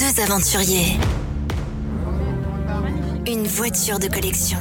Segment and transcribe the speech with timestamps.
[0.00, 0.98] Deux aventuriers.
[3.26, 4.56] Une voiture de collection.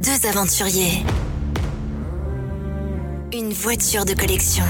[0.00, 1.04] Deux aventuriers.
[3.34, 4.64] Une voiture de collection.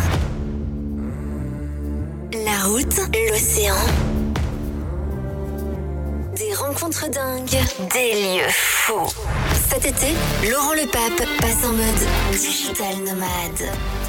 [2.32, 2.98] La route,
[3.30, 3.76] l'océan.
[6.34, 7.62] Des rencontres dingues,
[7.92, 9.06] des lieux fous.
[9.70, 10.08] Cet été,
[10.50, 14.01] Laurent Le Pape passe en mode digital nomade.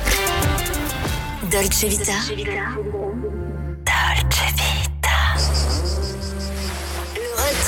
[1.53, 3.32] Dolce Vita.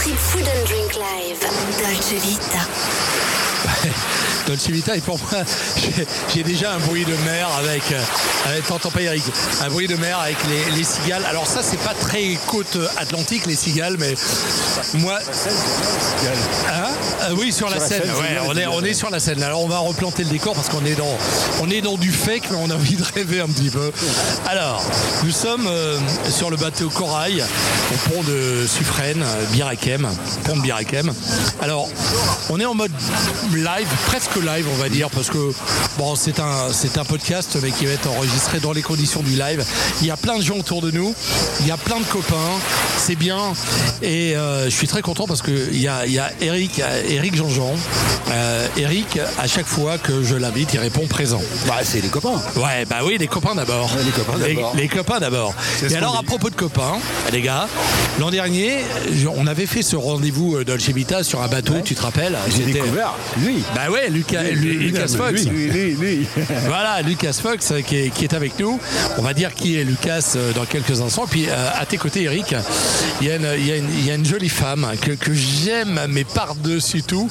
[0.06, 1.40] Trip food and drink live.
[1.80, 2.62] Dolce Vita.
[4.46, 5.42] Dolce Vita et pour moi
[6.30, 8.00] j'ai- déjà un bruit de mer avec, euh,
[8.46, 9.24] avec t'entends pas Eric
[9.64, 11.26] un bruit de mer avec les, les cigales.
[11.28, 14.14] Alors ça c'est pas très côte atlantique les cigales mais
[14.96, 15.18] moi
[16.68, 16.92] Hein
[17.24, 19.42] Euh, oui sur la ouais, bien, on, est, on sur la Seine.
[19.42, 21.18] Alors on va replanter le décor parce qu'on est dans
[21.62, 23.92] on est dans du fake mais on a envie de rêver un petit peu.
[24.48, 24.84] Alors
[25.24, 25.98] nous sommes euh,
[26.30, 29.46] sur le bateau Corail au pont de Suffren euh,
[29.96, 30.10] Birakem
[30.44, 31.12] pont de Birakem
[31.62, 31.88] alors
[32.50, 32.92] on est en mode
[33.54, 35.54] live presque live on va dire parce que
[35.98, 39.32] bon c'est un c'est un podcast mais qui va être enregistré dans les conditions du
[39.32, 39.64] live
[40.02, 41.14] il y a plein de gens autour de nous
[41.62, 42.36] il y a plein de copains
[42.98, 43.54] c'est bien
[44.02, 47.36] et euh, je suis très content parce que il y a, y a Eric Eric
[47.36, 47.74] Jean-Jean
[48.32, 52.42] Euh, Eric à chaque fois que je l'invite il répond présent Bah, c'est les copains.
[52.56, 53.90] Ouais, bah oui, les copains d'abord.
[54.04, 54.74] Les copains d'abord.
[54.76, 55.54] Les, copains d'abord.
[55.88, 56.98] Et alors, à propos de copains,
[57.32, 57.68] les gars,
[58.20, 58.80] l'an dernier,
[59.38, 62.64] on avait fait ce rendez-vous euh, Dolce Vita sur un bateau, tu te rappelles J'ai
[62.72, 63.64] découvert lui.
[63.76, 65.46] Bah ouais, Lucas, Lu- Lucas Fox.
[65.46, 66.28] Lui, lui, lui.
[66.66, 68.80] Voilà, Lucas Fox euh, qui est, qui est avec nous.
[69.18, 71.26] On va dire qui est Lucas euh, dans quelques instants.
[71.30, 72.56] Puis euh, à tes côtés, Eric,
[73.22, 75.12] il y a une, il y a une- il y a une jolie femme que,
[75.12, 77.30] que j'aime, mais par-dessus tout.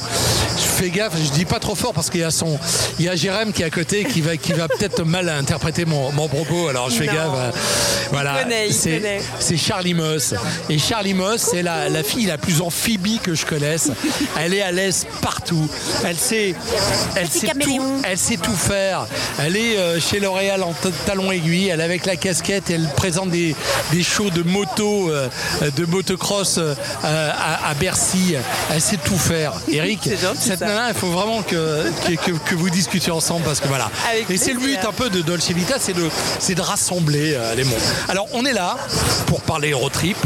[0.57, 2.59] Je fais gaffe, je dis pas trop fort parce qu'il y a son,
[2.99, 5.85] il y a Jérém qui est à côté qui va, qui va peut-être mal interpréter
[5.85, 6.69] mon, mon propos.
[6.69, 7.13] Alors je fais Non.
[7.13, 7.55] gaffe.
[8.13, 8.45] Voilà,
[9.41, 10.35] c'est Charlie Moss.
[10.71, 13.91] Et Charlie Moss, c'est la, la fille la plus amphibie que je connaisse.
[14.39, 15.69] Elle est à l'aise partout.
[16.05, 16.55] Elle sait,
[17.17, 19.07] elle sait tout, elle sait tout faire.
[19.39, 20.75] Elle est euh, chez L'Oréal en
[21.07, 21.69] talon aiguille.
[21.69, 22.71] Elle avec la casquette.
[22.71, 23.55] Elle présente des,
[23.93, 25.29] des shows de moto, euh,
[25.77, 28.35] de motocross euh, à, à Bercy.
[28.73, 29.53] Elle sait tout faire.
[29.73, 30.67] Eric, gentil, cette ça.
[30.67, 33.91] nana, il faut vraiment que, que, que- vous discutiez ensemble parce que voilà.
[34.11, 37.37] Avec Et c'est le but un peu de Dolce Vita, c'est de, c'est de rassembler
[37.57, 37.75] les mondes.
[38.09, 38.77] Alors on est là
[39.27, 40.17] pour parler road trip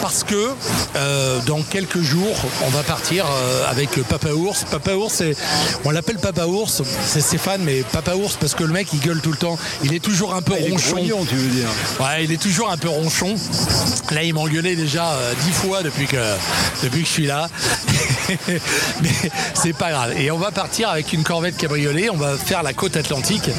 [0.00, 0.50] parce que
[1.46, 4.64] dans quelques jours on va partir euh, avec le Papa Ours.
[4.70, 5.22] Papa Ours,
[5.84, 9.20] on l'appelle Papa Ours, c'est Stéphane, mais Papa Ours parce que le mec il gueule
[9.20, 9.58] tout le temps.
[9.82, 10.96] Il est toujours un peu Il est ronchon.
[10.96, 11.68] grognon, tu veux dire.
[12.00, 13.34] Ouais, il est toujours un peu ronchon.
[14.10, 16.16] Là, il m'a engueulé déjà euh, dix fois depuis que,
[16.82, 17.48] depuis que je suis là.
[19.02, 19.10] Mais
[19.54, 20.18] c'est pas grave.
[20.18, 22.10] Et on va partir avec une corvette cabriolet.
[22.10, 23.50] On va faire la côte atlantique.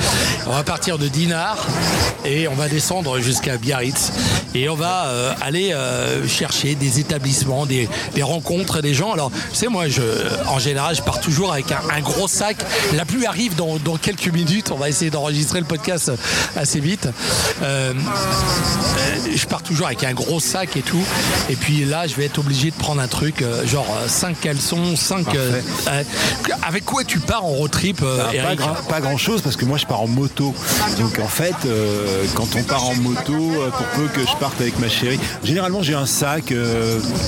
[0.48, 1.66] On va partir de Dinard
[2.24, 4.12] et on va descendre jusqu'à Biarritz.
[4.54, 9.14] Et on va euh, aller euh, chercher des établissements, des, des rencontres, des gens.
[9.14, 10.02] Alors, tu sais, moi, je,
[10.48, 12.58] en général, je pars toujours avec un, un gros sac.
[12.96, 14.72] La pluie arrive dans, dans quelques minutes.
[14.72, 16.12] On va essayer d'enregistrer le podcast
[16.56, 17.08] assez vite.
[17.62, 17.94] Euh, euh,
[19.36, 21.04] je pars toujours avec un gros sac et tout.
[21.50, 24.96] Et puis là, je vais être obligé de prendre un truc, euh, genre 5 caleçons,
[24.96, 25.28] 5.
[26.64, 29.66] avec quoi tu pars en road trip, Ah, pas, grand, pas grand chose parce que
[29.66, 30.54] moi je pars en moto.
[31.00, 34.80] Donc en fait, euh, quand on part en moto, pour peu que je parte avec
[34.80, 36.54] ma chérie, généralement j'ai un sac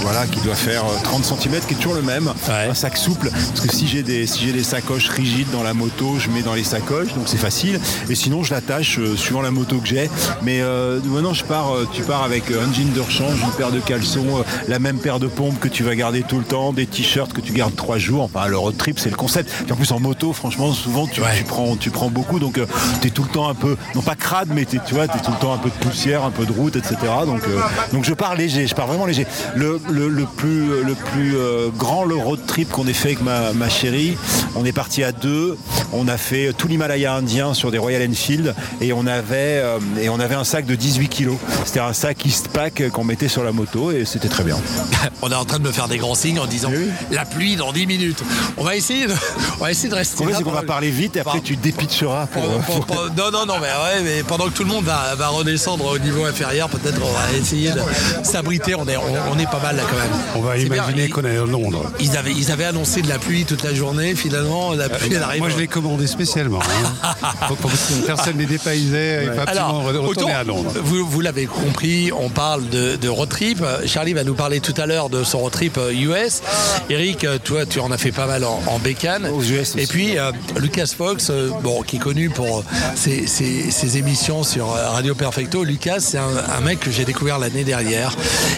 [0.01, 2.27] voilà, qui doit faire euh, 30 cm, qui est toujours le même.
[2.47, 2.67] Ouais.
[2.69, 3.29] Un sac souple.
[3.29, 6.41] Parce que si j'ai des, si j'ai des sacoches rigides dans la moto, je mets
[6.41, 7.79] dans les sacoches, donc c'est facile.
[8.09, 10.09] Et sinon je l'attache euh, suivant la moto que j'ai.
[10.41, 13.51] Mais euh, maintenant je pars, euh, tu pars avec euh, un jean de rechange, une
[13.51, 16.43] paire de caleçons, euh, la même paire de pompes que tu vas garder tout le
[16.45, 18.23] temps, des t-shirts que tu gardes trois jours.
[18.23, 19.51] Enfin le road trip c'est le concept.
[19.63, 21.37] Puis en plus en moto, franchement, souvent tu, Ouais.
[21.37, 22.59] tu prends, tu prends beaucoup, donc
[23.01, 25.17] tu es tout le temps un peu, non pas crade, mais t'es- tu vois, tu
[25.17, 26.95] es tout le temps un peu de poussière, un peu de route, etc.
[27.25, 27.59] Donc, euh,
[27.93, 29.25] donc je pars léger, je pars vraiment léger.
[29.55, 33.21] Le, le, le plus, le plus euh, grand le road trip qu'on ait fait avec
[33.21, 34.17] ma, ma chérie,
[34.55, 35.57] on est parti à deux,
[35.93, 40.09] on a fait tout l'Himalaya indien sur des Royal Enfield et on avait, euh, et
[40.09, 41.37] on avait un sac de 18 kilos.
[41.65, 44.57] C'était un sac Eastpak qu'on mettait sur la moto et c'était très bien.
[45.23, 46.87] On est en train de me faire des grands signes en disant Oui.
[47.11, 48.21] la pluie dans 10 minutes.
[48.57, 49.13] On va essayer de,
[49.59, 50.23] on va essayer de rester.
[50.25, 52.43] Là qu'on va parler vite et après tu dépitcheras pour,
[52.85, 55.85] pour- non, non, non, mais, ouais, mais pendant que tout le monde va, va redescendre
[55.85, 57.81] au niveau inférieur, peut-être on va essayer de
[58.23, 58.75] s'abriter.
[58.75, 59.03] On est, on,
[59.33, 60.26] on est pas mal là quand même.
[60.35, 61.91] On va imaginer qu'on est à Londres.
[61.99, 64.15] Ils avaient, ils avaient annoncé de la pluie toute la journée.
[64.15, 65.39] Finalement, la pluie elle arrive.
[65.41, 66.59] Moi, je l'ai commandé spécialement.
[67.03, 67.13] hein.
[67.47, 69.21] pour, pour que personne n'est dépaysé.
[69.23, 70.71] Il faut absolument Alors, retourner autant- à Londres.
[70.83, 73.63] vous, vous l'avez compris, on parle de, de road trip.
[73.85, 76.41] Charlie va nous parler tout à l'heure de son road trip euh, US.
[76.89, 79.25] Et Eric, euh, toi, tu en as fait pas mal en, en bécane.
[79.27, 79.79] Aux US aussi.
[79.79, 82.63] Et puis, euh, Lucas Fox, euh, bon, qui est connu pour
[82.95, 85.63] ses, ses- ses émissions sur euh, Radio Perfecto.
[85.63, 86.27] Lucas, c'est un,
[86.57, 88.15] un mec que j'ai découvert l'année dernière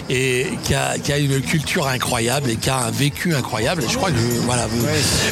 [0.10, 3.84] et qui a, qui a une culture incroyable et qui a un vécu incroyable.
[3.84, 4.86] Et je crois que voilà, vous,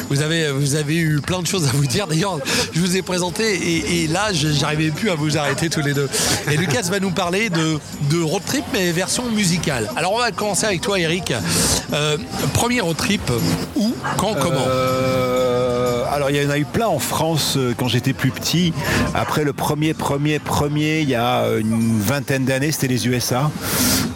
[0.08, 2.06] vous, avez, vous avez eu plein de choses à vous dire.
[2.06, 2.38] D'ailleurs,
[2.72, 6.08] je vous ai présenté et, et là, j'arrivais plus à vous arrêter tous les deux.
[6.50, 7.78] Et Lucas va nous parler de,
[8.10, 9.90] de road trip, mais version musicale.
[9.96, 11.32] Alors, on va commencer avec toi, Eric.
[11.92, 12.16] Euh,
[12.52, 13.22] premier road trip,
[13.76, 14.64] où, quand, comment?
[14.68, 15.47] Euh,
[16.12, 18.72] alors il y en a eu plein en France euh, quand j'étais plus petit.
[19.14, 23.50] Après le premier, premier, premier, il y a euh, une vingtaine d'années, c'était les USA.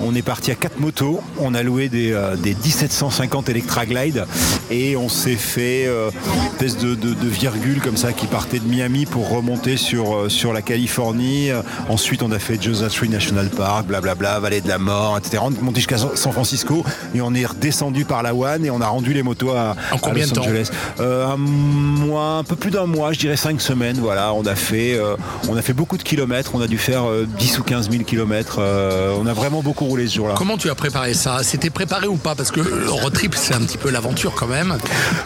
[0.01, 4.25] On est parti à quatre motos, on a loué des, euh, des 1750 Electra Glide
[4.71, 8.59] et on s'est fait euh, une espèce de, de, de virgule comme ça qui partait
[8.59, 11.51] de Miami pour remonter sur, euh, sur la Californie.
[11.51, 15.43] Euh, Ensuite on a fait Joshua Tree National Park, blablabla, Vallée de la Mort, etc.
[15.45, 16.85] On est monté jusqu'à San Francisco
[17.15, 19.97] et on est redescendu par la One et on a rendu les motos à, En
[19.97, 20.71] à combien Los de temps Angeles.
[21.01, 21.37] Euh, un
[21.83, 23.99] mois, un peu plus d'un mois, je dirais cinq semaines.
[24.01, 25.17] Voilà, on a fait, euh,
[25.49, 26.53] on a fait beaucoup de kilomètres.
[26.55, 28.57] On a dû faire euh, 10 ou 15 000 kilomètres.
[28.59, 30.35] Euh, on a vraiment beaucoup roulé ce jour-là.
[30.37, 31.43] Comment tu as préparé ça?
[31.43, 32.35] C'était préparé ou pas?
[32.35, 34.77] Parce que le road trip, c'est un petit peu l'aventure quand même.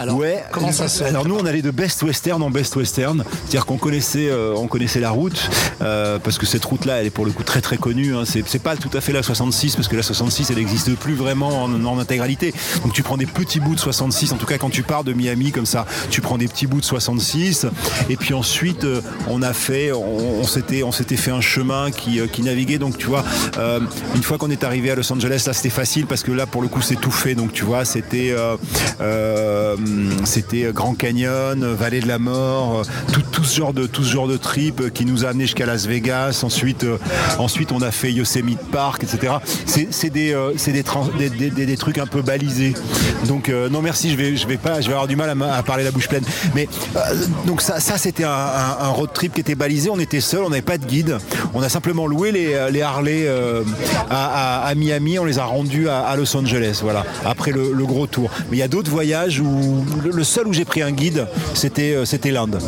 [0.01, 0.43] Alors, ouais.
[0.53, 3.79] comment ça se Alors nous, on allait de Best Western en Best Western, c'est-à-dire qu'on
[3.79, 5.49] connaissait, euh, on connaissait la route
[5.83, 8.15] euh, parce que cette route-là, elle est pour le coup très très connue.
[8.17, 8.23] hein.
[8.25, 11.15] C'est, c'est pas tout à fait la 66 parce que la 66, elle n'existe plus
[11.15, 12.53] vraiment en, en intégralité.
[12.83, 14.33] Donc tu prends des petits bouts de 66.
[14.33, 16.81] En tout cas, quand tu pars de Miami comme ça, tu prends des petits bouts
[16.81, 17.67] de 66.
[18.11, 22.21] Et puis ensuite, euh, on a fait, on, s'était, on s'était fait un chemin qui,
[22.21, 22.79] euh, qui naviguait.
[22.79, 23.25] Donc tu vois,
[23.59, 23.81] euh,
[24.15, 26.63] une fois qu'on est arrivé à Los Angeles, là c'était facile parce que là pour
[26.63, 27.35] le coup c'est tout fait.
[27.35, 28.35] Donc tu vois, c'était,
[30.25, 32.83] c'était Grand Canyon, Vallée de la Mort,
[33.13, 35.67] tout, tout ce genre de tout ce genre de trip qui nous a amené jusqu'à
[35.67, 36.41] Las Vegas.
[36.45, 36.87] Ensuite,
[37.39, 39.35] ensuite on a fait Yosemite Park, etc.
[39.67, 40.83] C'est, des, c'est des,
[41.19, 42.75] des, des- des- des trucs un peu balisés.
[43.29, 45.55] Donc non merci, je vais, je vais pas, je vais avoir du mal à, ma-
[45.55, 46.25] à parler la bouche pleine.
[46.55, 47.01] Mais euh,
[47.47, 49.91] donc ça, ça c'était un, un- un road trip qui était balisé.
[49.91, 51.19] On était seul, on n'avait pas de guide.
[51.55, 53.63] On a simplement loué les, euh, les Harley euh,
[54.11, 55.19] à, à- à Miami.
[55.19, 56.81] On les a rendus à, à Los Angeles.
[56.83, 57.05] Voilà.
[57.25, 58.31] Après le, le gros tour.
[58.51, 61.97] Mais il y a d'autres voyages où le, seul où j'ai pris un guide, c'était
[62.05, 62.59] c'était l'Inde.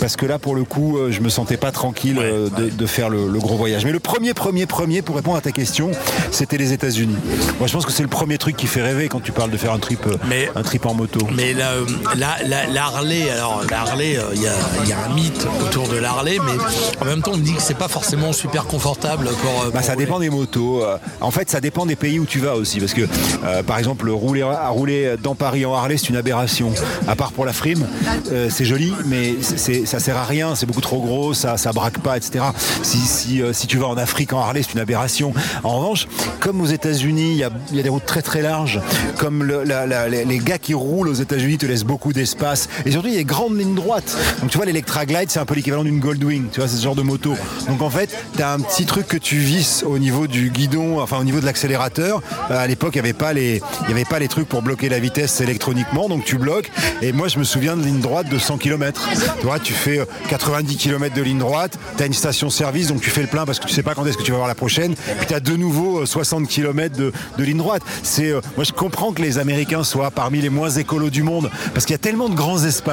[0.00, 3.28] Parce que là, pour le coup, je me sentais pas tranquille de, de faire le,
[3.28, 3.84] le gros voyage.
[3.84, 5.90] Mais le premier, premier, premier, pour répondre à ta question,
[6.30, 7.16] c'était les États-Unis.
[7.58, 9.56] Moi, je pense que c'est le premier truc qui fait rêver quand tu parles de
[9.56, 11.20] faire un trip, Mais- un trip en moto.
[11.34, 11.72] Mais la,
[12.16, 12.84] la, la- la
[13.22, 14.52] Alors la Harley, euh, il y, a,
[14.82, 16.52] il y a un mythe autour de la Harley, mais
[17.00, 19.64] en même temps on me dit que c'est pas forcément super confortable pour.
[19.66, 20.04] euh, Bah, ça rouler.
[20.06, 20.82] dépend des motos.
[20.84, 22.80] Euh, En fait, ça dépend des pays où tu vas aussi.
[22.80, 23.02] Parce que,
[23.44, 26.72] euh, par exemple, rouler, à rouler dans Paris en Harley, c'est une aberration.
[27.08, 27.86] À part pour la frime,
[28.32, 30.54] euh, c'est joli, mais c'est- ça sert à rien.
[30.54, 32.44] C'est beaucoup trop gros, ça, ça braque pas, etc.
[32.82, 35.32] Si, si, euh, si tu vas en Afrique en Harley, c'est une aberration.
[35.62, 36.06] En revanche,
[36.40, 38.80] comme aux États-Unis, il y a, il y a des routes très très larges.
[39.18, 42.68] Comme le- la- la- les, les gars qui roulent aux États-Unis te laissent beaucoup d'espace.
[42.84, 44.16] Et surtout, il y a des grandes lignes droites.
[44.40, 46.48] Donc, tu vois, l'Electra Glide, c'est un peu l'équivalent d'une Goldwing.
[46.50, 47.34] Tu vois, c'est ce genre de moto.
[47.68, 51.00] Donc, en fait, tu as un petit truc que tu visses au niveau du guidon,
[51.00, 52.22] enfin au niveau de l'accélérateur.
[52.50, 53.60] Euh, à l'époque, il n'y avait, pas les-
[54.08, 56.08] pas les trucs pour bloquer la vitesse électroniquement.
[56.08, 56.70] Donc, tu bloques.
[57.02, 59.08] Et moi, je me souviens de ligne droite de 100 km.
[59.40, 61.78] Tu vois, tu fais euh, 90 km de ligne droite.
[61.96, 64.06] Tu as une station-service, donc tu fais le plein parce que tu sais pas quand
[64.06, 64.94] est-ce que tu vas voir la prochaine.
[64.94, 67.82] Puis tu as de nouveau euh, 60 km de, ligne droite.
[68.02, 71.50] C'est, euh, moi, je comprends que les Américains soient parmi les moins écolos du monde
[71.72, 72.83] parce qu'il y a tellement de grands espaces,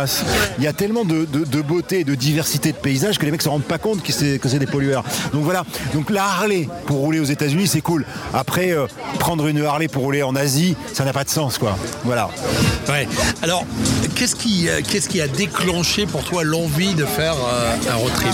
[0.58, 3.32] il y a tellement de, de- de beauté et de diversité de paysages que les
[3.32, 5.04] mecs se rendent pas compte que c'est, que c'est des pollueurs.
[5.34, 5.64] Donc voilà.
[5.94, 8.06] Donc la Harley pour rouler aux États-Unis, c'est cool.
[8.34, 8.88] Après, euh,
[9.20, 11.78] prendre une Harley pour rouler en Asie, ça n'a pas de sens, quoi.
[12.04, 12.30] Voilà.
[12.90, 13.08] Ouais.
[13.44, 13.66] Alors,
[14.16, 18.12] qu'est-ce qui, euh, qu'est-ce qui a déclenché pour toi l'envie de faire euh, un road
[18.14, 18.34] trip?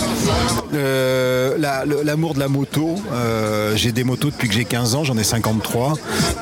[0.74, 2.96] Euh, la- le- L'amour de la moto.
[3.12, 5.94] euh, j'ai des motos depuis que j'ai 15 ans, j'en ai 53.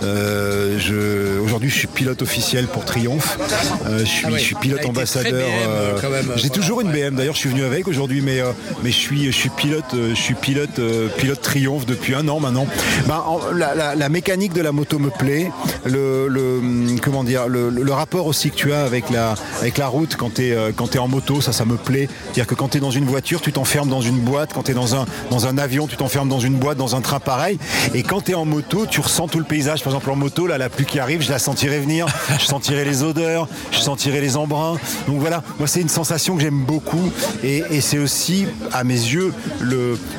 [0.03, 3.39] Euh, je- Aujourd'hui, je suis pilote officiel pour Triomphe.
[3.87, 4.39] Euh, je, suis, Ah ouais.
[4.39, 5.49] je suis pilote ambassadeur.
[5.69, 5.93] euh,
[6.37, 6.91] j'ai toujours une.
[6.91, 7.15] BM.
[7.17, 10.11] D'ailleurs, je suis venu avec aujourd'hui, mais, euh, mais je suis, je suis pilote, euh,
[10.15, 10.81] je suis pilote,
[11.17, 12.67] pilote Triomphe depuis un an maintenant.
[13.07, 15.51] Ben, en- la, la- la mécanique de la moto me plaît.
[15.85, 19.79] Le, le- hum, comment dire, le, le rapport aussi que tu as avec la, avec
[19.79, 22.09] la route quand tu es, quand es en moto, ça, ça me plaît.
[22.25, 24.53] C'est-à-dire que quand tu es dans une voiture, tu t'enfermes dans une boîte.
[24.55, 27.01] Quand tu es dans un, dans un avion, tu t'enfermes dans une boîte, dans un
[27.01, 27.59] train pareil.
[27.95, 29.83] Et quand tu es en moto, tu ressens tout le paysage.
[29.83, 32.07] Par exemple, en moto, là, la pluie qui arrive, je la sentirai venir.
[32.39, 34.77] Je sentirai les odeurs, je sentirai les embruns.
[35.07, 37.11] Donc voilà, moi c'est une sensation que j'aime beaucoup
[37.43, 39.33] et, c'est aussi à mes yeux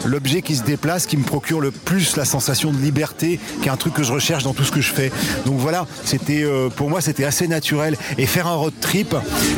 [0.06, 3.72] l'objet qui se déplace qui me procure le plus la sensation de liberté, qui est
[3.72, 5.12] un truc que je recherche dans tout ce que je fais.
[5.46, 9.16] Donc voilà, c'était euh, pour moi c'était assez naturel et faire un road trip.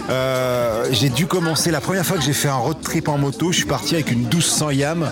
[0.09, 3.51] euh, j'ai dû commencer la première fois que j'ai fait un road trip en moto,
[3.51, 5.11] je suis parti avec une 1200 Yam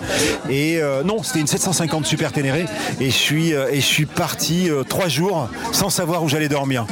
[0.50, 2.66] et euh, non c'était une 750 Super Ténéré
[3.00, 6.86] et je suis et je suis parti trois jours sans savoir où j'allais dormir.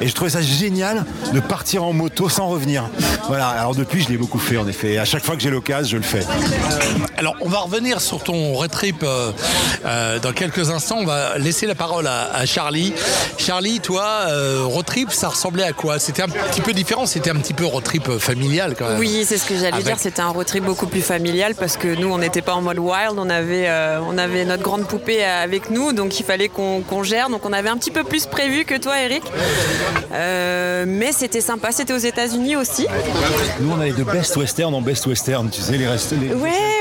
[0.00, 2.59] Et je trouvais ça génial de partir en moto sans revenir.
[3.28, 3.48] Voilà.
[3.48, 4.92] Alors depuis je l'ai beaucoup fait en effet.
[4.94, 6.24] Et à chaque fois que j'ai l'occasion je le fais.
[7.16, 9.30] Alors, on va revenir sur ton road trip euh,
[9.84, 10.96] euh, dans quelques instants.
[11.00, 12.94] On va laisser la parole à, à Charlie.
[13.38, 15.98] Charlie, toi, euh, road trip, ça ressemblait à quoi?
[15.98, 17.04] C'était un petit peu différent.
[17.06, 18.98] C'était un petit peu road trip euh, familial quand même.
[18.98, 19.96] Oui, c'est ce que j'allais Avec- dire.
[19.98, 22.78] C'était un road trip beaucoup plus familial parce que nous, on n'était pas en mode
[22.78, 23.14] wild.
[23.18, 27.02] On avait, euh, on avait notre grande poupée avec nous, donc il fallait qu'on qu'on
[27.02, 27.28] gère.
[27.28, 29.22] Donc on avait un petit peu plus prévu que toi, Eric.
[30.12, 31.70] Euh, mais c'était sympa.
[31.72, 32.86] C'était aux États-Unis aussi.
[33.60, 35.48] Nous on avait de best western en best western.
[35.50, 36.12] Tu sais les restes.
[36.12, 36.32] Les...
[36.34, 36.79] Ouais.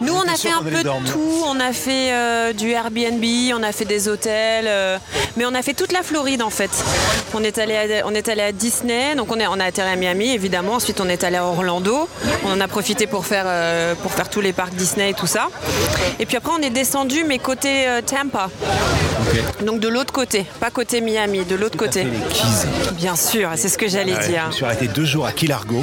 [0.00, 1.42] Nous, on a fait un peu de tout.
[1.46, 3.24] On a fait euh, du Airbnb,
[3.54, 4.98] on a fait des hôtels, euh,
[5.36, 6.70] mais on a fait toute la Floride en fait.
[7.34, 9.90] On est allé à, on est allé à Disney, donc on, est, on a atterri
[9.90, 10.74] à Miami évidemment.
[10.74, 12.08] Ensuite, on est allé à Orlando.
[12.44, 15.26] On en a profité pour faire, euh, pour faire tous les parcs Disney et tout
[15.26, 15.48] ça.
[16.18, 18.50] Et puis après, on est descendu, mais côté Tampa.
[19.64, 22.04] Donc de l'autre côté, pas côté Miami, de l'autre côté.
[22.04, 22.10] les.
[22.92, 24.42] Bien sûr, c'est ce que j'allais Ouais, dire.
[24.44, 25.80] Je me suis arrêté deux jours à Key Largo.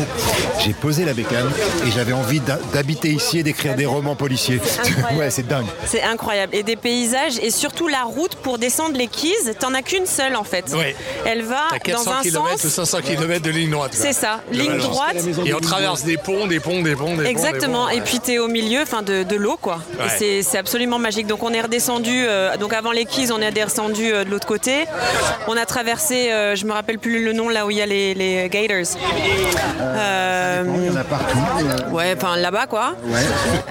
[0.60, 1.50] J'ai posé la bécane
[1.86, 4.60] et j'avais envie d'ha- d'habiter ici et d'écrire des romans policiers.
[5.18, 5.66] Ouais, c'est dingue.
[5.86, 6.56] C'est incroyable.
[6.56, 10.36] Et des paysages et surtout la route pour descendre les Keys, t'en as qu'une seule
[10.36, 10.66] en fait.
[11.26, 12.72] Elle va T'as 400 dans un km sens.
[12.72, 13.92] 500 km de ligne droite.
[13.94, 15.16] C'est ça, ligne droite.
[15.46, 17.30] Et on traverse des ponts, des ponts, des ponts, des ponts.
[17.30, 17.88] Exactement.
[17.88, 19.80] des ponts, Et puis t'es au milieu, enfin de, de l'eau quoi.
[20.00, 20.06] Ouais.
[20.06, 21.28] Et c'est- c'est absolument magique.
[21.28, 22.26] Donc on est redescendu.
[22.28, 24.86] euh, donc avant les Keys, on est redescendu euh, de l'autre côté.
[25.48, 27.86] On a traversé, euh, je me rappelle plus le nom là où il y a
[27.86, 28.96] les, les Gators.
[29.82, 31.38] Euh, Il y en a partout.
[31.92, 32.96] Ouais, enfin là-bas quoi.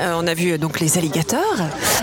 [0.01, 1.57] Euh, on a vu euh, donc les alligators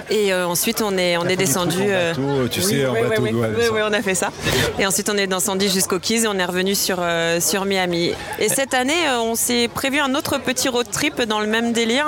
[0.09, 1.87] et euh, ensuite on est on est descendu.
[1.87, 4.31] bateau, tu sais, en oui, bateau, oui, ouais, on a fait ça.
[4.77, 6.99] Et ensuite on est descendu jusqu'aux Keys et on est revenu sur
[7.39, 8.11] sur Miami.
[8.39, 12.05] Et cette année, on s'est prévu un autre petit road trip dans le même délire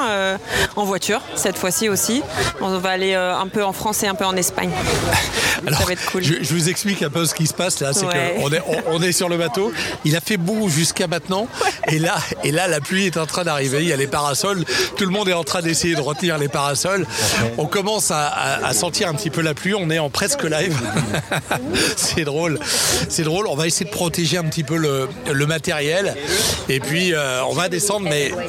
[0.75, 2.21] en voiture cette fois-ci aussi.
[2.61, 4.71] On va aller un peu en France et un peu en Espagne.
[5.65, 6.23] Donc, ça va être cool.
[6.23, 7.91] Je, je vous explique un peu ce qui se passe là.
[7.93, 8.37] C'est Ouais.
[8.41, 9.71] qu'on est, on, on est sur le bateau.
[10.05, 11.47] Il a fait beau jusqu'à maintenant.
[11.91, 13.79] Et là, et là, la pluie est en train d'arriver.
[13.81, 14.63] Il y a les parasols.
[14.95, 17.05] Tout le monde est en train d'essayer de retenir les parasols.
[17.57, 19.73] On commence à, à- à sentir un petit peu la pluie.
[19.75, 20.75] On est en presque live.
[21.95, 22.59] c'est drôle.
[23.09, 23.47] C'est drôle.
[23.47, 26.15] On va essayer de protéger un petit peu le, le matériel.
[26.67, 28.31] Et puis, euh, on va descendre, mais.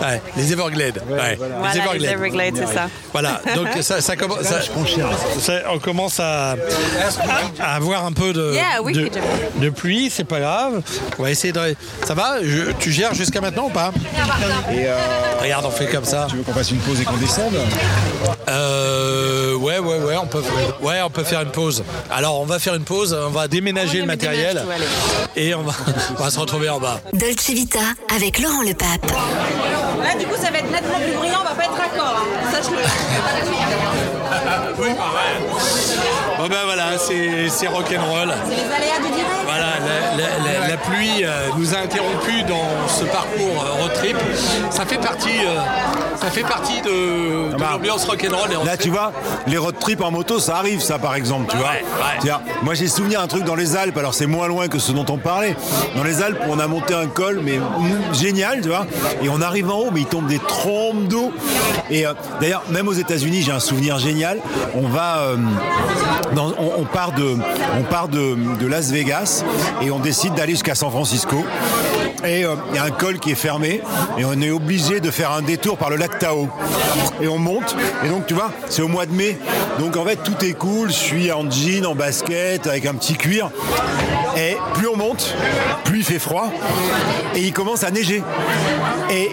[0.00, 1.02] Ouais, les Everglades.
[1.08, 2.88] Ouais, Voilà, les Everglades, c'est ça.
[3.12, 4.42] Voilà, donc ça, ça commence.
[4.42, 4.60] ça-
[5.40, 6.56] ça- on commence à,
[7.60, 9.10] à avoir un peu de, Yeah, oui, de, Jim.
[9.56, 10.82] de pluie, c'est pas grave.
[11.18, 11.74] On va essayer de.
[12.06, 12.36] Ça va?
[12.42, 13.92] Je- Tu gères jusqu'à maintenant ou pas?
[14.72, 14.96] Et euh,
[15.62, 16.26] On fait comme ça.
[16.28, 17.54] tu veux qu'on fasse une pause et qu'on descende
[18.48, 20.42] Euh, ouais, ouais, ouais, on peut,
[20.82, 21.82] ouais, on peut faire une pause.
[22.10, 24.84] Alors, on va faire une pause, on va déménager le matériel déménage
[25.36, 25.72] et on va,
[26.18, 27.00] on va se retrouver en bas.
[27.12, 27.78] Dolce Vita
[28.14, 29.10] avec Laurent Le Pape.
[30.02, 31.38] Là, du coup, ça va être nettement plus bruyant.
[31.40, 32.16] On va pas être raccord.
[32.18, 32.50] hein.
[32.52, 34.13] Sache-le.
[36.38, 38.32] Bon ben voilà, c'est c'est rock'n'roll.
[38.48, 39.30] C'est les aléas du direct.
[39.44, 43.92] Voilà, la, la- la- la pluie euh, nous a interrompus dans ce parcours euh, road
[43.94, 44.16] trip.
[44.70, 45.58] Ça fait partie, euh,
[46.20, 48.50] ça fait partie de, de bah, l'ambiance rock'n'roll.
[48.64, 49.12] Là, fait- tu vois,
[49.46, 51.66] les road trips en moto, ça arrive, ça, par exemple, tu vois.
[51.68, 52.04] Ouais, ouais.
[52.20, 54.92] C'est-à-dire, Moi, j'ai souvenir un truc dans les Alpes, alors c'est moins loin que ce
[54.92, 55.56] dont on parlait.
[55.96, 58.86] Dans les Alpes, on a monté un col, mais mm, génial, tu vois.
[59.22, 61.32] Et on arrive en haut, mais il tombe des trompes d'eau.
[61.90, 64.40] Et euh, d'ailleurs, même aux États-Unis, j'ai un souvenir génial.
[64.74, 65.36] On va, euh,
[66.78, 69.44] on, part de Las Vegas
[69.82, 71.44] et on décide d'aller jusqu'à San Francisco.
[72.24, 73.82] Et euh, il y a un col qui est fermé
[74.16, 76.48] et on est obligé de faire un détour par le lac Tao.
[77.20, 77.76] Et on monte.
[78.04, 79.38] Et donc, tu vois, c'est au mois de mai.
[79.78, 80.88] Donc, en fait, tout est cool.
[80.88, 83.50] Je suis en jean, en basket, avec un petit cuir.
[84.36, 85.34] Et plus on monte,
[85.84, 86.50] plus il fait froid.
[87.34, 88.22] Et il commence à neiger.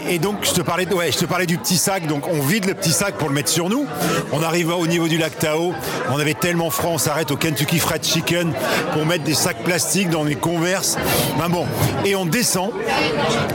[0.09, 2.05] Et, donc, je te, parlais, ouais, je te parlais du petit sac.
[2.05, 3.85] Donc, on vide le petit sac pour le mettre sur nous.
[4.31, 5.73] On arrive au niveau du lac Tao.
[6.11, 8.53] On avait tellement froid, on s'arrête au Kentucky Fried Chicken
[8.93, 10.97] pour mettre des sacs plastiques dans les converses.
[11.39, 11.65] Ben bon.
[12.05, 12.71] Et on descend.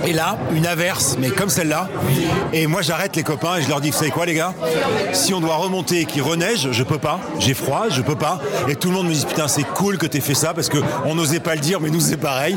[0.04, 1.88] Et là, une averse, mais comme celle-là.
[2.52, 4.54] Et moi, j'arrête les copains et je leur dis, vous savez quoi, les gars?
[5.12, 7.20] Si on doit remonter et qu'il reneige, je peux pas.
[7.38, 8.40] J'ai froid, je peux pas.
[8.68, 11.14] Et tout le monde me dit, putain, c'est cool que t'aies fait ça parce qu'on
[11.14, 12.57] n'osait n'osait pas le dire, mais nous c'est pareil.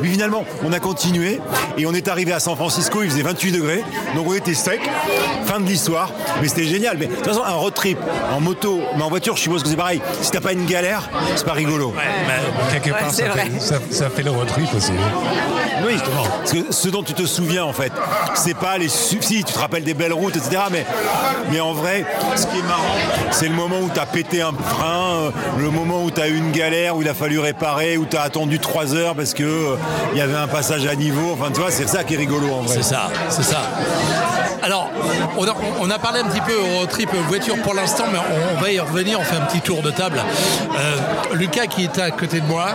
[0.00, 1.40] Puis finalement, on a continué
[1.76, 3.84] et on est arrivé à San Francisco, il faisait 28 degrés,
[4.14, 4.80] donc on était sec.
[5.46, 6.96] Fin de l'histoire, mais c'était génial.
[6.98, 7.98] Mais de toute façon, un road trip
[8.32, 10.00] en moto, mais en voiture, je suppose que c'est pareil.
[10.22, 11.94] Si t'as pas une galère, c'est pas rigolo.
[12.72, 14.92] Quelque part, ça, fait, ça, ça fait le road trip aussi.
[15.84, 15.94] Oui,
[16.38, 17.92] Parce que ce dont tu te souviens en fait,
[18.34, 20.62] c'est pas les subsides, tu te rappelles des belles routes, etc.
[20.70, 20.84] Mais,
[21.50, 22.04] mais en vrai,
[22.36, 22.82] ce qui est marrant,
[23.30, 26.28] c'est le moment où tu as pété un frein, euh, le moment où tu as
[26.28, 29.42] eu une galère, où il a fallu réparer, où tu attendu 3 heures parce que
[29.42, 29.76] euh,
[30.12, 31.32] il y avait un passage à niveau.
[31.32, 32.76] Enfin, tu vois, c'est ça qui est rigolo en vrai.
[32.76, 33.62] C'est ça, c'est ça.
[34.62, 34.90] Alors,
[35.38, 38.18] on a, on a parlé un petit peu au road trip voiture pour l'instant, mais
[38.18, 40.18] on, on va y revenir, on fait un petit tour de table.
[40.78, 42.66] Euh, Lucas qui est à côté de moi,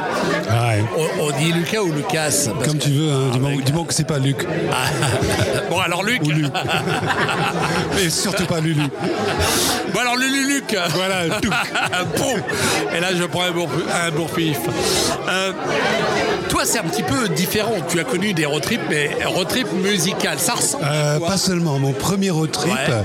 [0.50, 0.84] Ah ouais.
[1.20, 2.48] on, on dit Lucas ou Lucas?
[2.66, 4.38] Comme tu veux, hein, du, moment, que c'est pas Luc.
[4.72, 4.86] Ah.
[5.70, 6.22] bon alors Luc.
[6.24, 6.52] Ou Luc.
[8.04, 8.82] Et surtout pas Lulu.
[9.94, 10.76] Bon alors Lulu Luc.
[10.96, 11.52] Voilà, tout.
[12.96, 14.12] Et là je prends un bourre, un.
[15.30, 15.52] Euh,
[16.50, 17.74] toi c'est un petit peu différent.
[17.90, 21.30] Tu as connu des road trips, mais road trip musical, ça ressemble à Euh, quoi?
[21.30, 21.75] pas seulement.
[21.80, 23.04] Mon premier road trip, Ouais.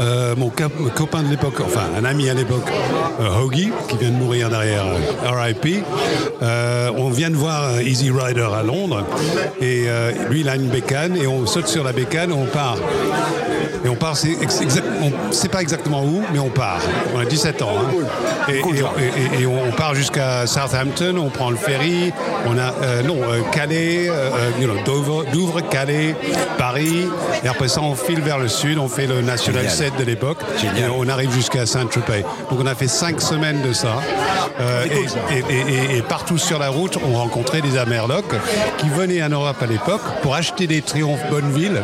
[0.00, 2.68] euh, mon cap- copain de l'époque, enfin un ami à l'époque,
[3.20, 5.82] euh, Hoagie, qui vient de mourir derrière euh, RIP,
[6.42, 9.04] euh, on vient de voir Easy Rider à Londres
[9.60, 9.86] et
[10.30, 12.76] lui il a une bécane et on saute sur la bécane, on part.
[13.84, 14.36] Et on part, c'est
[15.00, 16.80] on sait pas exactement où, mais on part.
[17.14, 17.76] On a 17 ans.
[17.78, 17.94] hein.
[18.48, 22.12] Et, et- et- et on part jusqu'à Southampton, on prend le ferry,
[22.46, 23.18] on a, euh, non,
[23.52, 26.16] Calais, euh, you know, Dover, Douvres, Calais,
[26.58, 27.06] Paris,
[27.44, 29.92] et après ça on file vers le sud, on fait le National Génial.
[29.92, 32.24] 7 de l'époque, et on arrive jusqu'à Saint-Tropez.
[32.50, 33.96] Donc on a fait 5 semaines de ça.
[34.60, 35.16] Euh, C'est cool, ça.
[35.30, 38.34] et, et- et- et partout sur la route, on rencontrait des Amerlocs
[38.78, 41.82] qui venaient en Europe à l'époque pour acheter des triomphes Bonneville,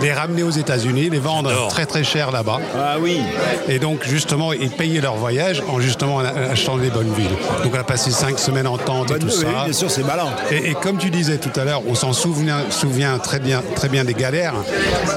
[0.00, 1.68] les ramener aux États-Unis, les vendre J'adore.
[1.68, 2.58] très très cher là-bas.
[2.76, 3.20] Ah oui.
[3.68, 7.36] Et donc justement, ils payaient leur voyage en justement en achetant des bonnes villes.
[7.62, 9.64] Donc on a passé cinq semaines en tente et Bonne- tout oui, ça.
[9.64, 10.28] bien sûr, c'est malin.
[10.50, 13.88] Et, et comme tu disais tout à l'heure, on s'en souvient, souvient très bien, très
[13.88, 14.54] bien des galères.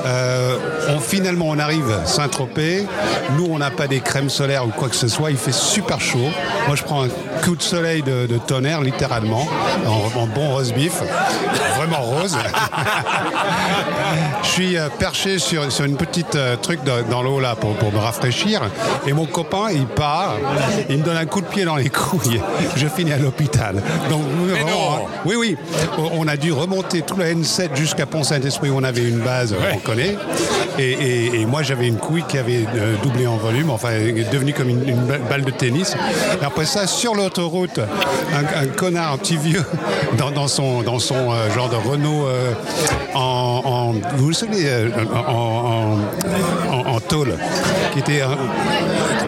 [0.10, 0.58] Euh,
[0.90, 2.88] on, finalement, on arrive Saint-Tropez.
[3.38, 5.32] Nous, on n'a pas des crèmes solaires ou quoi que ce soit.
[5.32, 6.30] Il fait super chaud.
[6.68, 7.10] Moi, je prends un
[7.44, 9.48] coup de soleil de, de tonnerre, littéralement,
[9.86, 11.02] en, en bon rose beef,
[11.78, 12.38] vraiment rose.
[14.44, 17.92] je suis euh, perché sur, sur une petite euh, truc dans l'eau là pour, pour
[17.92, 18.62] me rafraîchir.
[19.06, 20.36] Et mon copain, il part,
[20.90, 22.42] il me donne un coup de pied dans les couilles.
[22.76, 23.82] Je finis à l'hôpital.
[24.10, 25.58] Donc, vraiment, hein, oui, oui.
[26.14, 29.80] On a dû remonter tout la N7 jusqu'à Pont-Saint-Esprit où on avait une base, on
[30.78, 33.90] Et, moi, j'avais une couille qui avait euh, doublé en volume, enfin,
[34.32, 35.96] devenue comme une, balle de tennis.
[36.42, 37.80] Et après ça, sur l'autoroute,
[38.34, 39.64] un, connard, un petit vieux,
[40.18, 42.54] dans, son, dans son euh, genre de Renault euh,
[43.14, 44.66] en, Vous vous souvenez
[45.06, 46.69] en, en, en- en
[47.10, 47.34] tôle,
[47.94, 48.22] qui était.
[48.22, 48.38] un-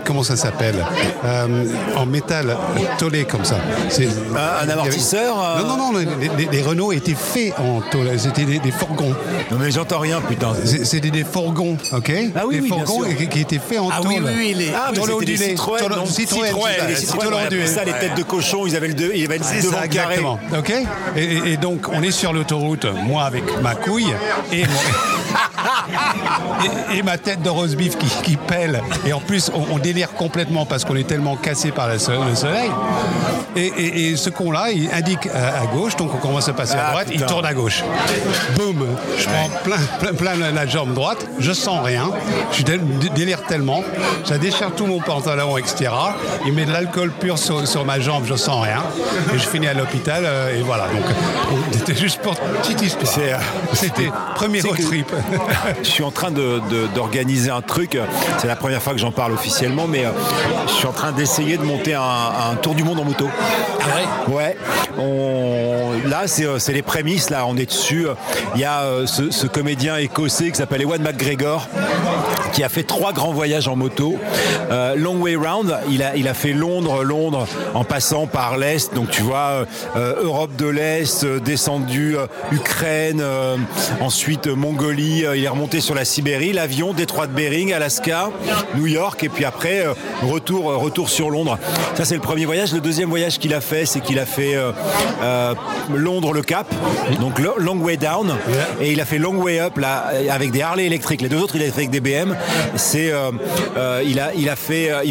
[0.05, 0.75] comment ça s'appelle
[1.23, 1.65] Euh,
[1.95, 2.57] En métal
[2.97, 3.57] tôlé comme ça.
[3.89, 6.05] C'est- Un, amortisseur euh, non, non, non, les,
[6.37, 9.13] les- les Renault étaient faits en tôle, c'était des, des fourgons.
[9.51, 10.53] Non, mais j'entends rien, putain.
[10.83, 13.17] C'était des fourgons, ok Ah oui, Des oui, bien fourgons sûr.
[13.17, 14.07] qui, qui étaient faits en Ah tôle.
[14.11, 15.37] oui, oui, oui, les- Ah, Tôle ondulée.
[15.37, 17.27] Citroën, Tôle- Citroën, Citroën, les Citroën,
[17.63, 19.81] on ça les têtes de cochon, ils avaient le, deux- ils avaient le C'est devant
[19.81, 20.15] ça, carré.
[20.15, 20.39] exactement.
[20.57, 20.73] Ok
[21.15, 24.13] et, et- et donc, on est sur l'autoroute, moi avec ma couille
[24.51, 24.67] et, mon-
[26.91, 28.81] et, et ma tête de rose beef qui, qui pèle.
[29.05, 32.11] Et en plus, on, on délire complètement parce qu'on est tellement cassé par le, so-
[32.27, 32.69] le soleil.
[33.55, 36.75] Et, et- et ce con-là, il indique à, à gauche, donc on commence à passer
[36.75, 37.83] à Ah, droite, il tourne à gauche.
[38.55, 38.85] Boum
[39.17, 42.09] Je prends plein, plein, plein la, la jambe droite, je sens rien.
[42.53, 42.79] Je dé-
[43.13, 43.83] délire tellement.
[44.23, 45.91] Ça déchire tout mon pantalon, etc.
[46.45, 48.83] Il met de l'alcool pur sur, sur ma jambe, je sens rien.
[49.33, 50.83] Et je finis à l'hôpital, euh, et voilà.
[50.87, 51.03] Donc,
[51.51, 53.11] on- c'était juste pour petite histoire.
[53.11, 53.37] C'est, euh,
[53.73, 55.11] C'était premier road trip.
[55.83, 57.97] Je suis en train de- de- d'organiser un truc.
[58.37, 60.09] C'est la première fois que j'en parle officiellement, mais euh,
[60.67, 62.01] je suis en train d'essayer de monter un,
[62.51, 63.29] un tour du monde en moto.
[63.81, 63.85] Ah
[64.29, 64.35] ouais?
[64.35, 64.57] Ouais,
[64.97, 68.05] on- là c'est euh, c'est les prémices, là on est dessus.
[68.55, 71.67] Il y a euh, ce, ce comédien écossais qui s'appelle Ewan McGregor
[72.53, 74.17] qui a fait trois grands voyages en moto.
[74.71, 78.93] Euh, long way round, il a, il a fait Londres, Londres en passant par l'Est,
[78.93, 83.55] donc tu vois, euh, euh, Europe de l'Est, euh, descendu euh, Ukraine, euh,
[83.99, 88.29] ensuite Mongolie, euh, il est remonté sur la Sibérie, l'avion, détroit de Bering, Alaska,
[88.75, 91.57] New York, et puis après euh, retour, euh, retour sur Londres.
[91.95, 92.73] Ça c'est le premier voyage.
[92.73, 94.71] Le deuxième voyage qu'il a fait, c'est qu'il a fait euh,
[95.23, 95.53] euh,
[95.93, 96.67] Londres-le Cap,
[97.19, 98.33] donc lo- Long Way Down,
[98.81, 101.21] et il a fait Long Way Up là avec des Harley électriques.
[101.21, 102.35] Les deux autres, il a fait avec des BM.
[102.75, 103.31] C'est, euh,
[103.77, 105.01] euh, il a, il a fait euh,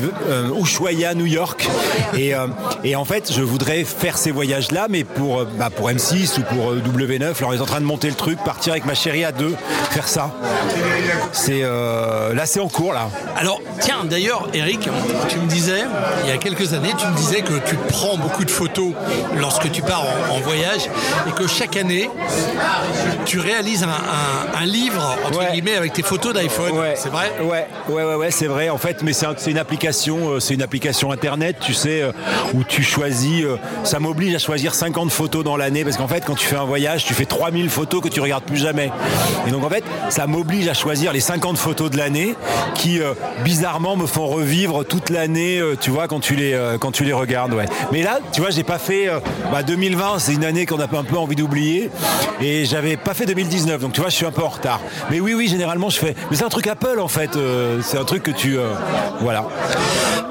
[0.60, 1.68] Ushuaia, New York,
[2.16, 2.32] et,
[2.84, 6.70] et en fait, je voudrais faire ces voyages-là, mais pour, bah, pour M6 ou pour
[6.72, 7.22] euh, W9.
[7.38, 9.54] Alors, on est en train de monter le truc, partir avec ma chérie à deux
[9.90, 10.30] faire ça.
[11.32, 13.08] C'est là, c'est en cours là.
[13.36, 14.88] Alors, tiens, d'ailleurs, Eric,
[15.28, 15.84] tu me disais,
[16.24, 18.92] il y a quelques années, tu me disais que tu prends beaucoup de photos
[19.38, 20.88] lorsque tu pars en, en voyage
[21.28, 22.10] et que chaque année,
[23.26, 25.52] tu réalises un, un- un livre, entre Ouais.
[25.52, 26.72] guillemets, avec tes photos d'iPhone.
[26.96, 28.68] C'est vrai Ouais, ouais, ouais, ouais, c'est vrai.
[28.70, 32.02] En fait, mais c'est un- c'est une application, euh, c'est une application internet, tu sais,
[32.02, 32.12] euh,
[32.54, 33.44] où tu choisis.
[33.44, 36.56] euh, ça m'oblige à choisir 50 photos dans l'année parce qu'en fait, quand tu fais
[36.56, 38.90] un voyage, tu fais 3000 photos que tu regardes plus jamais.
[39.46, 42.34] Et donc en fait, ça m'oblige à choisir les 50 photos de l'année
[42.74, 43.00] qui
[43.44, 45.60] bizarrement me font revivre toute l'année.
[45.80, 47.66] tu vois, quand tu les quand tu les regardes, ouais.
[47.92, 49.08] Mais là, tu vois, j'ai pas fait.
[49.52, 51.90] bah, 2020, c'est une année qu'on a un peu envie d'oublier,
[52.40, 53.80] et j'avais pas fait 2019.
[53.80, 54.80] Donc tu vois, je suis un peu en retard.
[55.10, 56.14] Mais oui, oui, généralement, je fais.
[56.30, 57.36] Mais c'est un truc Apple en fait.
[57.36, 58.72] euh, c'est un truc que tu, euh,
[59.20, 59.44] voilà.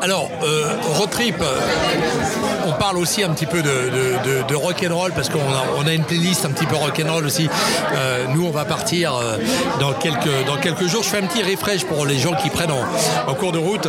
[0.01, 1.59] Alors, euh, road trip, euh,
[2.67, 5.85] on parle aussi un petit peu de, de, de, de rock and roll parce qu'on
[5.85, 7.49] a, une playlist un petit peu rock and roll aussi.
[7.93, 9.13] Euh, nous, on va partir
[9.79, 11.03] dans quelques jours.
[11.03, 13.87] Je fais un petit refresh pour les gens qui prennent en, cours de route.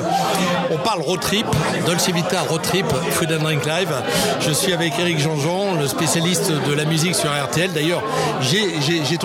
[0.70, 1.46] On parle road trip,
[1.86, 3.92] Dolce Vita road trip, Food and Drink Live.
[4.40, 7.72] Je suis avec Eric Jean-Jean, le spécialiste de la musique sur RTL.
[7.72, 8.02] D'ailleurs,
[8.40, 9.18] j'ai- j'ai.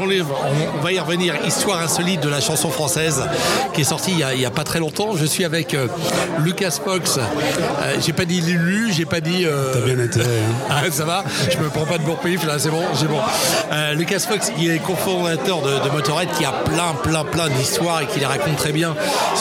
[0.78, 1.36] On, va y revenir.
[1.48, 3.24] Histoire insolite de la chanson française,
[3.74, 5.16] qui est sorti il y a, pas très longtemps.
[5.16, 5.76] Je suis avec
[6.40, 7.18] Lucas Fox.
[7.18, 9.46] Euh, j'ai pas dit Lulu, j'ai pas dit.
[9.46, 10.26] euh, T'as bien intérêt.
[10.26, 10.66] hein.
[10.70, 13.20] ah, ça va, je me prends pas de bourre-pif là, c'est bon, c'est bon.
[13.72, 18.02] Euh, Lucas Fox, il est cofondateur de, de Motorhead qui a plein, plein, plein d'histoires
[18.02, 18.96] et qui les raconte très bien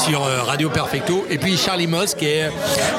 [0.05, 1.27] sur euh, Radio Perfecto.
[1.31, 2.51] Et puis Charlie Moss, qui est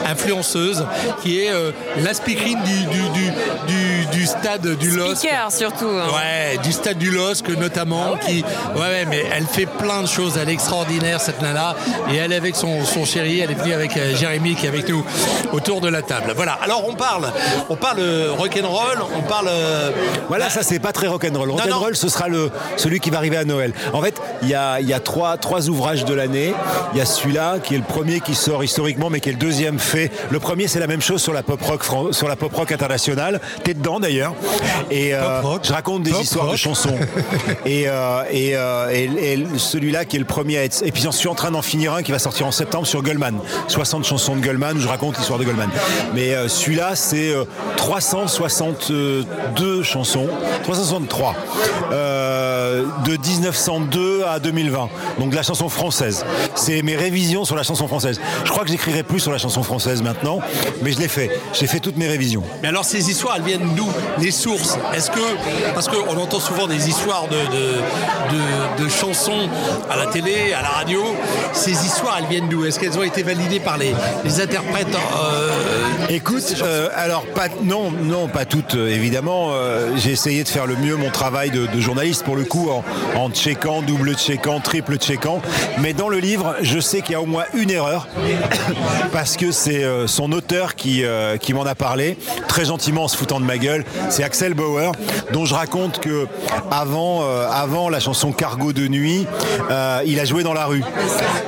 [0.10, 0.86] influenceuse,
[1.22, 1.72] qui est euh,
[2.02, 3.32] la speakerine du, du, du,
[3.68, 5.18] du, du stade du LOSC.
[5.18, 5.88] Speaker surtout.
[5.90, 6.08] hein.
[6.14, 8.44] Ouais, du stade du LOSC notamment, qui,
[8.76, 11.76] ouais, ouais, mais elle fait plein de choses, elle est extraordinaire cette nana,
[12.12, 14.70] et elle est avec son, son chéri, elle est venue avec euh, Jérémy qui est
[14.70, 15.06] avec nous
[15.54, 16.34] autour de la table.
[16.36, 16.54] Voilà.
[16.64, 17.32] Alors on parle,
[17.70, 19.48] on parle euh, rock'n'roll, on parle.
[19.50, 19.92] euh,
[20.30, 21.52] Voilà, ça c'est pas très rock'n'roll.
[21.52, 23.74] Rock'n'roll, ce sera le, celui qui va arriver à Noël.
[23.94, 26.54] En fait, il y a, y a trois, trois ouvrages de l'année.
[26.94, 29.38] Il y a celui-là qui est le premier qui sort historiquement, mais qui est le
[29.38, 30.12] deuxième fait.
[30.32, 31.84] Le premier, c'est la même chose sur la pop rock,
[32.14, 33.40] sur la pop rock internationale.
[33.64, 34.34] T'es dedans d'ailleurs.
[34.90, 36.98] Et euh, je raconte des Pop histoires de chansons.
[37.66, 40.82] et euh, et, euh, et- et celui-là qui est le premier à être.
[40.84, 43.02] Et puis j'en suis en train d'en finir un qui va sortir en septembre sur
[43.04, 43.38] Goldman.
[43.68, 45.70] 60 chansons de Goldman où je raconte l'histoire de Goldman.
[46.14, 47.44] Mais euh, celui-là, c'est euh,
[47.76, 50.28] 362 chansons,
[50.64, 51.36] 363,
[51.92, 54.90] euh, de 1902 à 2020.
[55.20, 56.26] Donc de la chanson française.
[56.56, 58.20] C'est mes révisions sur la chanson française.
[58.46, 60.40] Je crois que j'écrirai plus sur la chanson française maintenant,
[60.82, 61.30] mais je l'ai fait.
[61.54, 62.44] J'ai fait toutes mes révisions.
[62.62, 63.88] Mais alors ces histoires, elles viennent d'où
[64.20, 64.78] Les sources?
[64.94, 65.20] Est-ce que
[65.74, 69.48] parce qu'on entend souvent des histoires de, de- de chansons
[69.90, 71.02] à la télé, à la radio,
[71.54, 72.66] ces histoires, elles viennent d'où?
[72.66, 73.94] Est-ce qu'elles ont été validées par les,
[74.24, 75.52] les interprètes euh,
[76.10, 79.50] Écoute, euh, alors pas, non, non, pas toutes euh, évidemment.
[79.52, 82.70] Euh, J'ai essayé de faire le mieux mon travail de, de journaliste pour le coup
[82.70, 82.84] en,
[83.20, 85.42] en checkant, double checkant, triple checkant.
[85.80, 88.08] Mais dans le livre, je sais qu'il y a au moins une erreur
[89.14, 93.08] parce que c'est euh, son auteur qui, euh, qui m'en a parlé très gentiment en
[93.08, 93.84] se foutant de ma gueule.
[94.10, 94.92] C'est Axel Bauer,
[95.34, 96.28] dont je raconte que
[96.72, 99.26] avant, euh, avant la chanson Cargo de nuit,
[99.72, 100.84] euh, il a joué dans la rue.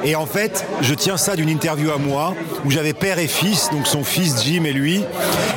[0.03, 2.33] Et en fait, je tiens ça d'une interview à moi
[2.65, 5.03] où j'avais père et fils, donc son fils Jim et lui.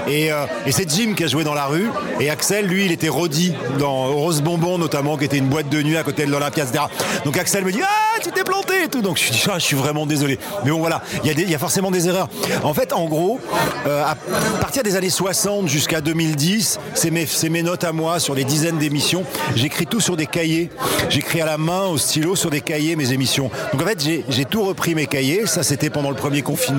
[0.09, 1.89] Et, euh, et c'est Jim qui a joué dans la rue.
[2.21, 5.83] Et Axel, lui, il était Roddy dans Rose Bonbon notamment, qui était une boîte de
[5.83, 6.85] nuit à côté de l'Olympia, etc.
[7.25, 9.03] Donc Axel me dit Ah, tu t'es planté et tout.
[9.03, 10.39] Donc je dis Ah, je suis vraiment désolé.
[10.65, 12.29] Mais bon, voilà, il y, a forcément des erreurs.
[12.63, 13.41] En fait, en gros,
[13.87, 14.17] euh, à
[14.61, 18.79] partir des années 60 jusqu'à 2010, c'est mes, mes notes à moi sur des dizaines
[18.79, 19.25] d'émissions.
[19.55, 20.71] J'écris tout sur des cahiers.
[21.09, 23.51] J'écris à la main, au stylo, sur des cahiers mes émissions.
[23.73, 25.47] Donc en fait, j'ai tout repris mes cahiers.
[25.47, 26.70] Ça, c'était pendant le premier confinement.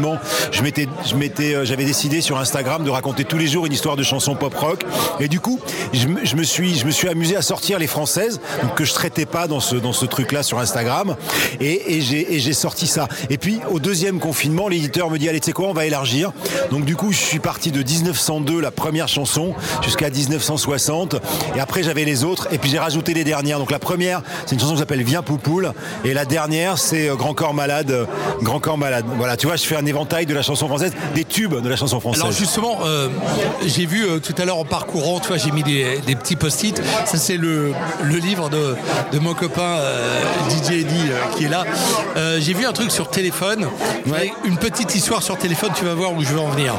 [0.52, 3.74] Je m'étais, je m'étais, euh, j'avais décidé sur Instagram de raconter tous les jours une
[3.74, 4.84] histoire de chanson pop rock.
[5.20, 5.60] Et du coup,
[5.94, 8.40] je, me- suis, je me suis amusé à sortir les françaises
[8.76, 9.76] que je traitais pas dans ce,
[10.06, 11.16] truc-là sur Instagram.
[11.60, 13.08] Et, et j'ai, et j'ai sorti ça.
[13.30, 16.32] Et puis au deuxième confinement, l'éditeur me dit allez, tu sais quoi, on va élargir.
[16.72, 21.16] Donc du coup, je suis parti de 1902, la première chanson, jusqu'à 1960.
[21.56, 22.48] Et après, j'avais les autres.
[22.52, 23.60] Et puis j'ai rajouté les dernières.
[23.60, 25.74] Donc la première, c'est une chanson qui s'appelle Viens Poupoule.
[26.06, 27.92] Et la dernière, c'est euh, Grand Corps Malade.
[27.92, 28.06] euh,
[28.42, 29.06] Grand Corps Malade.
[29.18, 31.76] Voilà, tu vois, je fais un éventail de la chanson française, des tubes de la
[31.76, 32.22] chanson française.
[32.22, 33.08] Alors justement, euh,
[33.66, 36.36] j'ai vu euh, tout à l'heure en parcourant, tu vois, j'ai mis des, des petits
[36.36, 36.82] post-it.
[37.06, 38.76] Ça c'est le, le livre de,
[39.12, 41.64] de mon copain euh, DJ Eddy euh, qui est là.
[42.18, 43.68] Euh, j'ai vu un truc sur téléphone,
[44.08, 44.32] Ouais.
[44.46, 45.70] une petite histoire sur téléphone.
[45.76, 46.74] Tu vas voir où je veux en venir.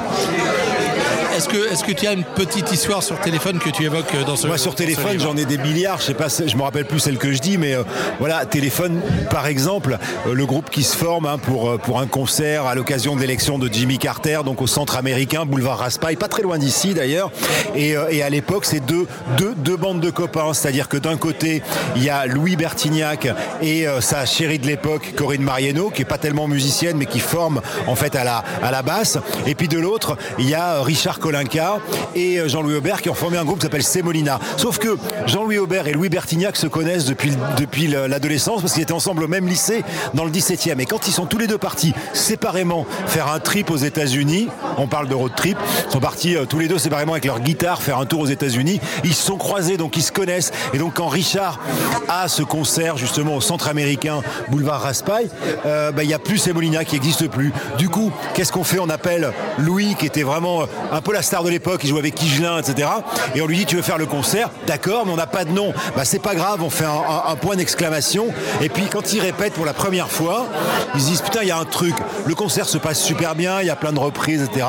[1.36, 4.36] Est-ce que, est que tu as une petite histoire sur téléphone que tu évoques dans
[4.36, 5.98] ce Moi, sur téléphone, j'en ai des milliards.
[5.98, 7.84] Je sais pas, je me rappelle plus celle que je dis, mais euh,
[8.18, 12.06] voilà, téléphone, par exemple, euh, le groupe qui se forme hein, pour, euh, pour un
[12.06, 16.28] concert à l'occasion de l'élection de Jimmy Carter, donc au centre américain, boulevard Raspail, pas
[16.28, 17.30] très loin d'ici d'ailleurs.
[17.74, 19.06] Et, et, à l'époque, c'est deux,
[19.38, 21.62] deux, deux bandes de copains, c'est-à-dire que d'un côté,
[21.96, 23.28] il y a Louis Bertignac
[23.62, 27.60] et sa chérie de l'époque, Corinne Marieno, qui est pas tellement musicienne, mais qui forme
[27.86, 29.18] en fait à la, à la basse.
[29.46, 31.78] Et puis de l'autre, il y a Richard Kolinka
[32.16, 34.40] et Jean-Louis Aubert qui ont formé un groupe qui s'appelle Semolina.
[34.56, 38.92] Sauf que Jean-Louis Aubert et Louis Bertignac se connaissent depuis, depuis l'adolescence parce qu'ils étaient
[38.92, 40.80] ensemble au même lycée dans le 17e.
[40.80, 44.88] Et quand ils sont tous les deux partis séparément faire un trip aux États-Unis, on
[44.88, 45.56] parle de road trip,
[45.86, 48.26] ils sont partis euh, tous les deux séparément avec leur guitare faire un tour aux
[48.26, 48.80] États-Unis.
[49.04, 50.50] Ils se sont croisés, donc ils se connaissent.
[50.74, 51.60] Et donc quand Richard
[52.08, 55.30] a ce concert justement au centre américain boulevard Raspail,
[55.66, 57.52] euh, bah, il n'y a plus Semolina qui n'existe plus.
[57.78, 58.80] Du coup, qu'est-ce qu'on fait?
[58.80, 62.14] On appelle Louis qui était vraiment un peu la star de l'époque, il jouait avec
[62.14, 62.88] Kigelin, etc.
[63.34, 64.50] Et on lui dit tu veux faire le concert?
[64.66, 65.72] D'accord, mais on n'a pas de nom.
[65.96, 68.26] Bah c'est pas grave, on fait un, point d'exclamation.
[68.60, 70.46] Et puis quand ils répètent pour la première fois,
[70.94, 71.94] ils se disent putain il y a un truc.
[72.26, 74.66] Le concert se passe super bien, il y a plein de reprises, etc.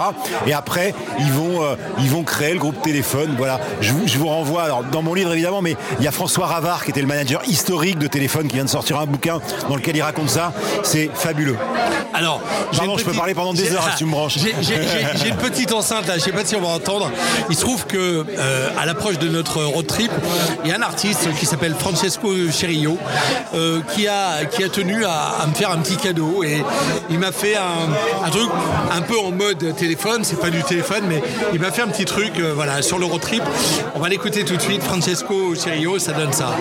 [0.48, 3.36] Et après ils vont euh, ils vont créer le groupe téléphone.
[3.38, 6.12] Voilà, je vous, je vous renvoie alors, dans mon livre évidemment, mais il y a
[6.12, 9.40] François Ravard qui était le manager historique de téléphone qui vient de sortir un bouquin
[9.70, 10.54] dans lequel il raconte ça.
[10.84, 11.58] C'est fabuleux.
[12.14, 12.42] Alors,
[12.76, 14.38] Pardon, je peux parler pendant des heures si tu me branches.
[14.38, 17.12] J'ai une petite enceinte là, sais pas si on va entendre.
[17.50, 20.12] Il se trouve que euh, à l'approche de notre road trip,
[20.64, 22.98] il y a un artiste qui s'appelle Francesco Cherillo
[23.54, 26.64] euh, qui, a, qui a tenu à, me faire un petit cadeau et
[27.10, 28.50] il m'a fait un, truc
[28.92, 31.22] un peu en mode téléphone, c'est pas du téléphone, mais
[31.54, 33.44] il m'a fait un petit truc euh, voilà, sur le road trip.
[33.96, 36.56] On va l'écouter tout de suite, Francesco Cherillo, ça donne ça.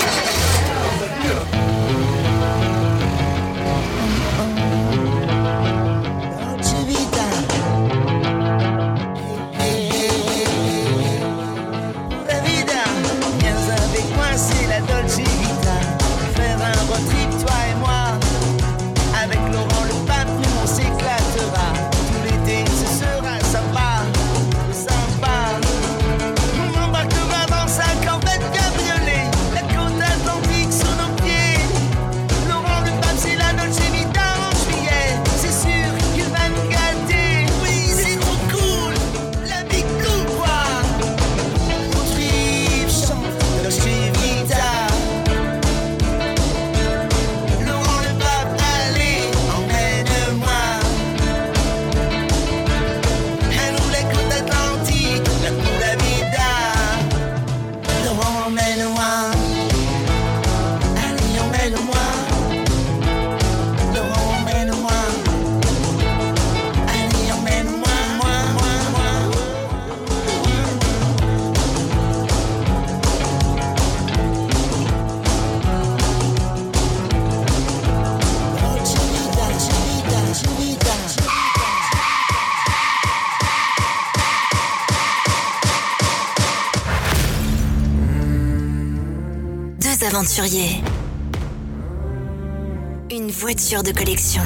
[93.11, 94.43] Une voiture de collection.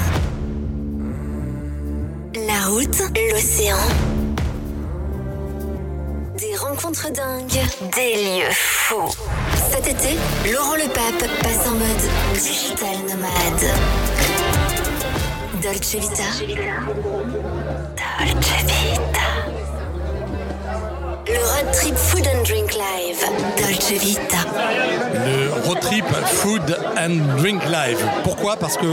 [2.34, 3.76] La route, l'océan.
[6.38, 7.60] Des rencontres dingues,
[7.94, 9.10] des lieux fous.
[9.70, 10.16] Cet été,
[10.50, 13.66] Laurent Le Pape passe en mode digital nomade.
[15.62, 16.22] Dolce Vita.
[18.08, 19.05] Dolce Vita.
[21.36, 23.22] Le road trip Food and Drink Live,
[23.58, 24.38] Dolce Vita.
[25.12, 28.02] Le road trip Food and Drink Live.
[28.24, 28.56] Pourquoi?
[28.56, 28.86] Parce que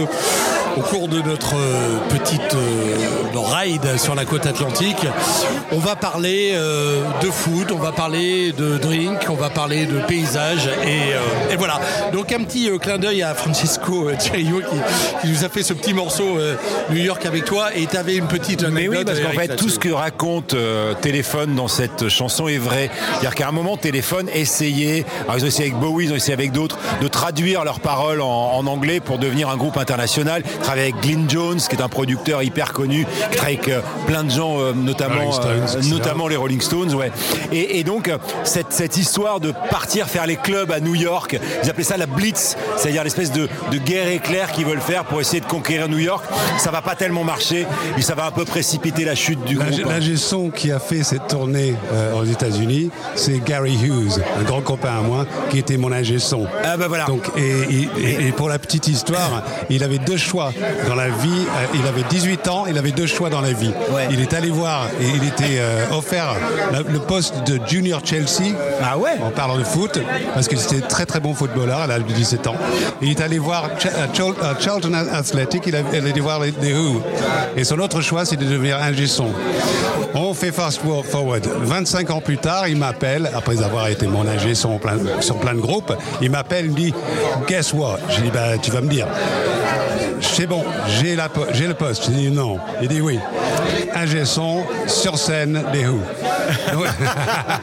[0.75, 5.05] au cours de notre euh, petite euh, ride sur la côte atlantique,
[5.71, 9.99] on va parler euh, de food, on va parler de drink, on va parler de
[9.99, 11.79] paysage et, voilà.
[12.11, 14.61] Donc un petit clin d'œil à Francesco Ciaio
[15.21, 16.37] qui, nous a fait ce petit morceau
[16.89, 19.69] New York avec toi et tu avais une petite Mais oui, parce qu'en fait tout
[19.69, 20.55] ce que raconte
[21.01, 22.89] Téléphone dans cette chanson est vrai.
[23.11, 26.33] C'est-à-dire qu'à un moment, Téléphone essayait, alors ils ont essayé avec Bowie, ils ont essayé
[26.33, 30.43] avec d'autres, de traduire leurs paroles en, anglais pour devenir un groupe international.
[30.45, 33.05] Ils travaillent avec Glyn Jones, qui est un producteur hyper connu,
[33.41, 36.93] avec euh, plein de gens, euh, notamment, euh, notamment les Rolling Stones.
[36.93, 37.11] Ouais.
[37.51, 38.09] Et, donc,
[38.43, 42.05] cette, cette, histoire de partir faire les clubs à New York, ils appelaient ça la
[42.05, 45.97] Blitz, c'est-à-dire l'espèce de, de guerre éclair qu'ils veulent faire pour essayer de conquérir New
[45.97, 46.23] York.
[46.57, 49.85] Ça va pas tellement marcher et ça va un peu précipiter la chute du groupe.
[49.85, 51.75] L'ingé son qui a fait cette tournée
[52.15, 56.45] aux États-Unis, c'est Gary Hughes, un grand copain à moi, qui était mon ingé son.
[56.63, 57.05] Ah bah voilà.
[57.05, 57.87] Donc, et,
[58.27, 60.53] et, pour la petite histoire, il avait deux choix.
[60.87, 61.45] dans la vie.
[61.73, 63.71] Il avait 18 ans, il avait deux choix dans la vie.
[63.91, 64.07] Ouais.
[64.11, 66.35] Il est allé voir et il était euh, offert
[66.71, 68.53] la- le poste de junior Chelsea.
[68.83, 69.99] Ah ouais En parlant de foot,
[70.33, 72.55] parce que c'était très très bon footballeur à l'âge de 17 ans.
[73.01, 76.39] Et il est allé voir Ch- à Chol- à Charlton Athletic, il est allé voir
[76.39, 77.01] les, les Who.
[77.55, 79.27] Et son autre choix, c'est de devenir ingé son.
[80.15, 81.47] On fait fast forward.
[81.63, 85.53] 25 ans plus tard, il m'appelle, après avoir été mon ingé son plein, sur plein
[85.53, 86.93] de groupes, il m'appelle, il me dit
[87.47, 87.97] Guess what?
[88.09, 89.07] Je dis bah, Tu vas me dire.
[90.21, 91.17] C'est bon, j'ai
[91.53, 92.05] j'ai le poste.
[92.05, 92.57] Je dis non.
[92.81, 93.19] Il dit oui.
[93.95, 95.99] Ingé son, sur scène, des Who.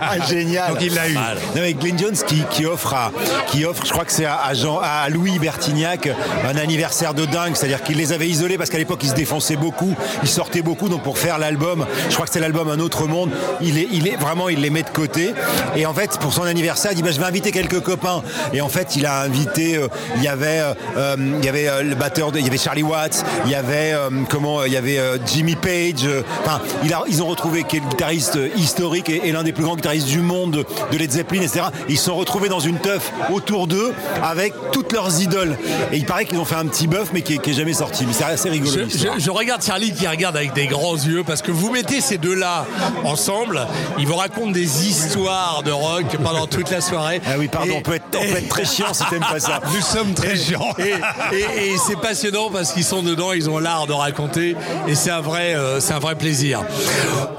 [0.00, 0.72] Ah, génial.
[0.72, 1.14] Donc il l'a eu.
[1.14, 3.10] Non, mais Glenn Jones qui, qui offre à,
[3.48, 6.08] qui offre, je crois que c'est à, à Jean, à Louis Bertignac
[6.44, 9.56] un anniversaire de dingue, c'est-à-dire qu'il les avait isolés parce qu'à l'époque ils se défonçaient
[9.56, 13.06] beaucoup, ils sortaient beaucoup, donc pour faire l'album, je crois que c'est l'album Un autre
[13.06, 15.34] monde, il est, il est vraiment, il les met de côté.
[15.76, 18.22] Et en fait, pour son anniversaire, il dit bah, je vais inviter quelques copains.
[18.52, 21.68] Et en fait, il a invité, euh, il y avait, euh, euh, il y avait
[21.68, 24.72] euh, le batteur, de, il y avait Charlie Watts, il y avait euh, comment, il
[24.72, 26.04] y avait euh, Jimmy Page.
[26.04, 29.32] euh, Enfin, il a- ils ont retrouvé qui est le guitariste euh, historique et, et
[29.32, 31.62] l'un des plus grands guitaristes du monde de Led Zeppelin, etc.
[31.88, 35.56] Ils se sont retrouvés dans une teuf autour d'eux avec toutes leurs idoles.
[35.92, 38.04] Et il paraît qu'ils ont fait un petit bœuf, mais qui qui est jamais sorti.
[38.06, 38.72] Mais c'est assez rigolo.
[38.72, 39.14] Je, l'histoire.
[39.18, 42.18] je- je regarde Charlie qui regarde avec des grands yeux parce que vous mettez ces
[42.18, 42.66] deux-là
[43.04, 43.66] ensemble,
[43.98, 47.20] ils vous racontent des histoires de rock pendant toute la soirée.
[47.26, 49.40] Ah oui, pardon, Et- on peut être, on peut être très chiant si t'aimes pas
[49.40, 49.60] ça.
[49.74, 50.74] Nous sommes très chiants.
[50.78, 50.94] Et,
[51.36, 54.56] et- et c'est passionnant parce qu'ils sont dedans, ils ont l'art de raconter
[54.88, 56.62] et c'est un vrai, euh, c'est un vrai plaisir.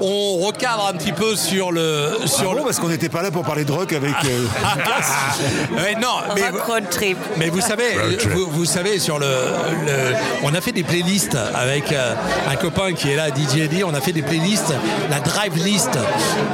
[0.00, 2.62] On recadre un petit peu sur le, Ah sur bon, le.
[2.64, 4.14] parce qu'on n'était pas là pour parler de rock avec.
[4.24, 4.46] euh,
[5.76, 7.18] Ouais, non, mais, Rock road trip.
[7.36, 7.96] mais vous savez,
[8.30, 12.14] vous, vous savez sur le, le- on a fait des playlists avec euh,
[12.50, 13.84] un copain qui est là, DJ Eddie.
[13.84, 14.72] On a fait des playlists,
[15.10, 15.90] la drive list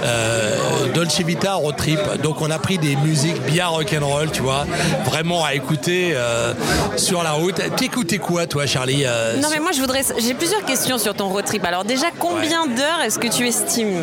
[0.04, 0.56] euh,
[0.94, 2.00] Dolce Vita road trip.
[2.22, 4.66] Donc on a pris des musiques bien rock and roll, tu vois,
[5.06, 6.52] vraiment à écouter euh,
[6.96, 7.60] sur la route.
[7.76, 11.28] T'écoutais quoi, toi, Charlie euh, Non mais moi je voudrais, j'ai plusieurs questions sur ton
[11.28, 11.64] road trip.
[11.64, 14.02] Alors déjà combien d'heures est-ce que tu estimes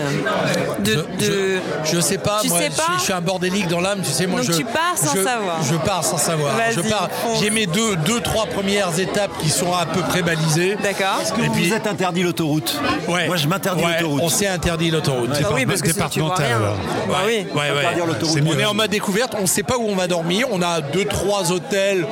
[0.80, 3.14] de, Je, de- je, je sais pas, Tu moi, sais je, pas suis- je suis
[3.14, 4.58] un bordélique dans l'âme, tu sais, moi Donc je.
[4.58, 5.58] tu pars sans je- savoir.
[5.64, 6.54] Je pars sans savoir.
[6.72, 7.10] Je pars.
[7.42, 10.78] J'ai mes deux, deux, trois premières étapes qui sont à peu près balisées.
[10.82, 11.20] D'accord.
[11.22, 13.28] Est-ce que Et vous puis- vous êtes interdit l'autoroute Ouais.
[13.28, 14.22] Moi, je m'interdis Ouais, l'autoroute.
[14.24, 15.30] On s'est interdit l'autoroute.
[15.30, 16.74] Bah oui parce que sinon tu vois départemental.
[17.08, 17.46] Bah oui.
[17.54, 18.04] Ouais, ouais.
[18.24, 20.48] C'est On est en mode découverte, on ne sait pas où on va dormir.
[20.52, 22.06] On a deux, trois hôtels,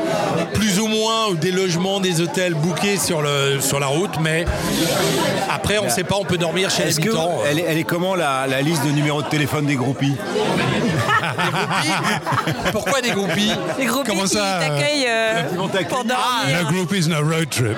[0.53, 4.45] plus ou moins, ou des logements, des hôtels bookés sur, le, sur la route, mais
[5.54, 7.38] après, on ne sait pas, on peut dormir chez Est-ce que l'habitant.
[7.50, 10.15] elle est, elle est comment la, la liste de numéros de téléphone des groupies
[12.72, 15.43] Pourquoi des groupies Les groupies Comment qui ça, euh, t'accueillent euh,
[15.89, 16.72] pour dormir.
[17.10, 17.78] No no road trip.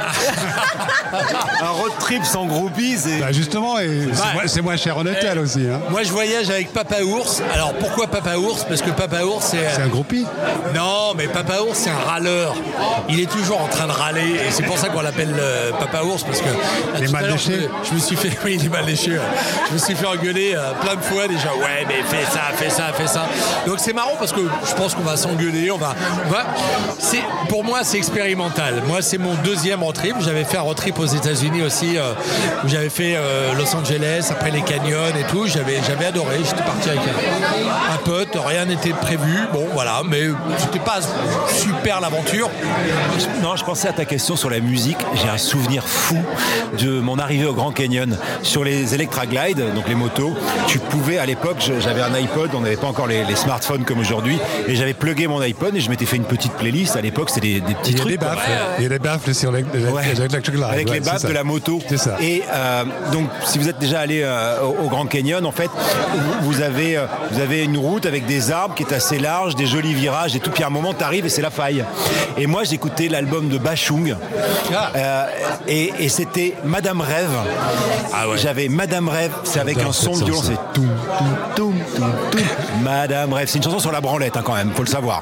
[1.61, 3.19] Un road trip sans groupies, c'est.
[3.19, 4.33] Bah, justement, et c'est Ouais.
[4.33, 5.65] moins- c'est moins cher en hôtel aussi.
[5.71, 5.79] hein.
[5.89, 7.41] Moi, je voyage avec Papa Ours.
[7.53, 8.63] Alors, pourquoi Papa Ours?
[8.67, 9.57] Parce que Papa Ours, c'est.
[9.75, 10.25] C'est un groupie.
[10.73, 12.55] Non, mais Papa Ours, c'est un râleur.
[13.09, 14.39] Il est toujours en train de râler.
[14.47, 16.23] Et c'est pour ça qu'on l'appelle euh, Papa Ours.
[16.23, 16.49] Parce que.
[16.99, 17.53] Tout à mal l'heure, léché.
[17.53, 18.31] Je, me- je me suis fait.
[18.45, 18.95] Oui, mal ouais.
[18.95, 21.53] Je me suis fait engueuler euh, plein de fois déjà.
[21.55, 23.25] Ouais, mais fais ça, fais ça, fais ça.
[23.65, 25.71] Donc, c'est marrant parce que je pense qu'on va s'engueuler.
[25.71, 25.95] On va.
[26.27, 26.45] on va-
[26.99, 28.83] c'est, pour moi, c'est expérimental.
[28.87, 30.15] Moi, c'est mon deuxième road trip.
[30.19, 31.97] J'avais fait un road trip aux États-Unis aussi.
[31.97, 32.13] euh,
[32.63, 35.47] où j'avais fait euh, Los Angeles, après les canyons et tout.
[35.47, 36.37] J'avais, j'avais adoré.
[36.43, 38.35] J'étais parti avec un, un pote.
[38.45, 39.39] Rien n'était prévu.
[39.53, 40.01] Bon, voilà.
[40.05, 40.23] Mais
[40.57, 40.99] c'était pas
[41.49, 42.49] super l'aventure.
[43.41, 44.97] Non, je pensais à ta question sur la musique.
[45.15, 46.17] J'ai un souvenir fou
[46.79, 50.33] de mon arrivée au Grand Canyon sur les Electra Glide, donc les motos.
[50.67, 53.99] Tu pouvais, à l'époque, j'avais un iPod, on n'avait pas encore les, les smartphones comme
[53.99, 56.95] aujourd'hui, et j'avais plugué mon iPod et je m'étais fait une petite playlist.
[56.95, 58.11] À l'époque, c'était des, des petits Il y a trucs.
[58.13, 58.29] des quoi.
[58.35, 58.49] baffles.
[58.79, 60.03] Il y a des baffles sur les, les- Ouais.
[60.71, 61.79] Avec Ouais, les baffes de la moto.
[61.87, 62.17] C'est ça.
[62.21, 65.69] Et euh, donc, si vous êtes déjà allé euh, au, au Grand Canyon, en fait,
[66.41, 69.55] vous, vous avez, euh, vous avez une route avec des arbres qui est assez large,
[69.55, 70.49] des jolis virages et tout.
[70.51, 71.83] Puis à un moment, tu arrives et c'est la faille.
[72.37, 74.15] Et moi, j'écoutais l'album de Bachung.
[74.73, 74.91] Ah.
[74.95, 75.25] Euh,
[75.67, 77.31] et et c'était Madame Rêve.
[78.13, 78.37] Ah ouais.
[78.37, 80.57] J'avais Madame Rêve, c'est avec un son de violon, c'est
[81.55, 81.73] toum.
[82.83, 83.47] Madame Rêve.
[83.47, 85.21] C'est une chanson sur la branlette hein, quand même, faut le savoir.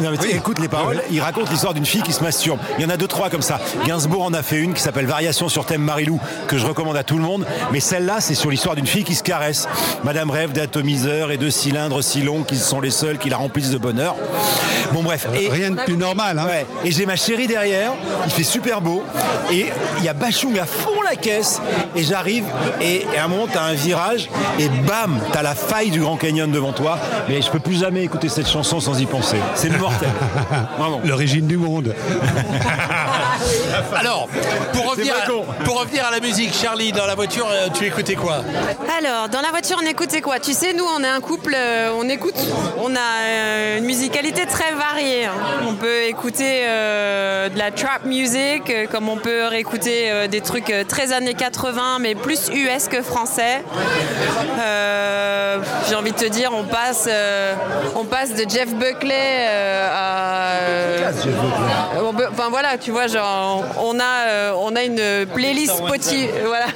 [0.00, 2.58] Non, mais Écoute les paroles, il raconte l'histoire d'une fille qui se masturbe.
[2.76, 3.60] Il y en a deux, trois comme ça.
[3.86, 7.04] Gainsbourg en a fait une qui s'appelle Variation sur thème Marilou, que je recommande à
[7.04, 7.46] tout le monde.
[7.72, 9.68] Mais celle-là, c'est sur l'histoire d'une fille qui se caresse.
[10.02, 13.70] Madame Rêve d'atomiseurs et de cylindres si longs qui sont les seuls qui la remplissent
[13.70, 14.16] de bonheur.
[14.92, 15.28] Bon, bref.
[15.34, 16.38] Et, Rien de plus normal.
[16.38, 16.46] Hein.
[16.46, 16.66] Ouais.
[16.84, 17.92] Et j'ai ma chérie derrière,
[18.26, 19.04] il fait super beau.
[19.52, 19.66] Et
[19.98, 20.14] il y a
[20.48, 21.60] Bachung à fond la caisse.
[21.94, 22.44] Et j'arrive,
[22.80, 26.16] et, et à un moment, t'as un virage, et bam, t'as la faille du Grand
[26.16, 26.98] Canyon devant toi.
[27.28, 29.38] Mais je peux plus jamais écouter cette chanson sans y penser.
[29.54, 30.08] C'est mortel.
[31.04, 31.94] L'origine du monde.
[33.96, 34.28] Alors,
[34.72, 38.14] pour revenir, à, pour revenir à la musique, Charlie, dans la voiture, euh, tu écoutais
[38.14, 38.42] quoi
[38.98, 40.38] Alors, dans la voiture, on écoutait quoi?
[40.40, 42.34] Tu sais, nous, on est un couple, euh, on écoute,
[42.78, 45.26] on a euh, une musicalité très variée.
[45.26, 45.32] hein.
[45.68, 50.72] On peut écouter euh, de la trap music, comme on peut réécouter euh, des trucs
[50.88, 53.62] très années 80, mais plus US que français.
[54.60, 57.54] Euh, J'ai envie de te dire, on passe, euh,
[57.94, 60.50] on passe de Jeff Buckley euh, à.
[60.62, 61.10] euh,
[62.32, 66.66] Enfin voilà, tu vois, genre, on a, euh, on a une playlist Spotify, voilà,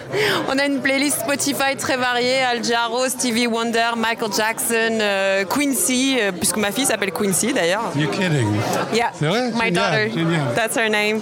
[0.49, 6.19] on a une playlist Spotify très variée, Al Jarreau, Stevie Wonder, Michael Jackson, euh, Quincy,
[6.21, 7.93] euh, puisque ma fille s'appelle Quincy d'ailleurs.
[7.97, 8.49] You're kidding.
[8.93, 9.51] Yeah, C'est vrai?
[9.55, 10.55] My Génial, daughter, génial.
[10.55, 11.21] that's her name.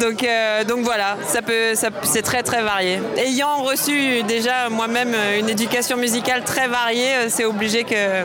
[0.00, 3.00] Donc, euh, donc voilà, ça peut, ça- c'est très très varié.
[3.16, 8.24] Ayant reçu déjà moi-même une éducation musicale très variée, c'est obligé que.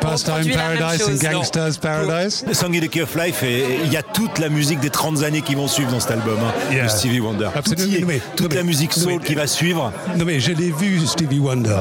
[0.00, 1.22] Pastime Paradise and chose.
[1.22, 2.44] Gangsters Paradise?
[2.44, 5.54] The Key of Life, et il y a toute la musique des 30 années qui
[5.54, 6.84] vont suivre dans cet album hein, Yeah.
[6.84, 7.48] de Stevie Wonder.
[7.54, 7.84] Absolument.
[7.84, 8.00] Tout y est.
[8.00, 9.92] Non, mais- toute non, la musique non, soul mais- qui va suivre.
[10.16, 11.78] Non mais je l'ai vu Stevie Wonder,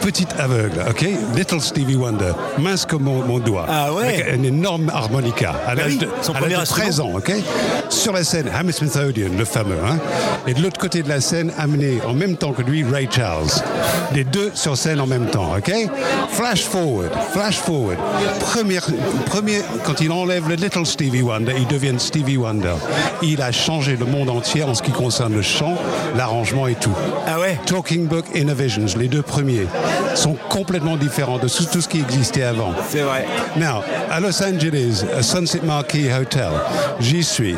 [0.00, 1.06] petite aveugle, ok?
[1.36, 5.74] Little Stevie Wonder, mince comme mon, mon doigt, Ah ouais avec un énorme harmonica à
[5.74, 7.32] l'âge oui, de, son à premier l'âge de 13 ans, ok?
[7.88, 9.98] Sur la scène, Hammersmith Odeon, le fameux, hein?
[10.46, 13.48] Et de l'autre côté de la scène, amené en même temps que lui, Ray Charles.
[14.14, 15.72] Les deux sur scène en même temps, ok?
[16.30, 17.98] Flash forward, flash forward.
[18.40, 18.86] Première,
[19.26, 22.74] premier, quand il enlève le Little Stevie Wonder, il devient Stevie Wonder.
[23.22, 25.74] Il a changé le monde entier en ce qui concerne le chant,
[26.16, 26.94] l'arrangement et tout.
[27.26, 29.66] Ah ouais Talking Book Innovations, les deux premiers,
[30.14, 32.72] sont complètement différents de tout, ce qui existait avant.
[32.88, 33.26] C'est vrai.
[33.56, 36.50] Now, à Los Angeles, à Sunset Marquis Hotel,
[37.00, 37.56] j'y suis.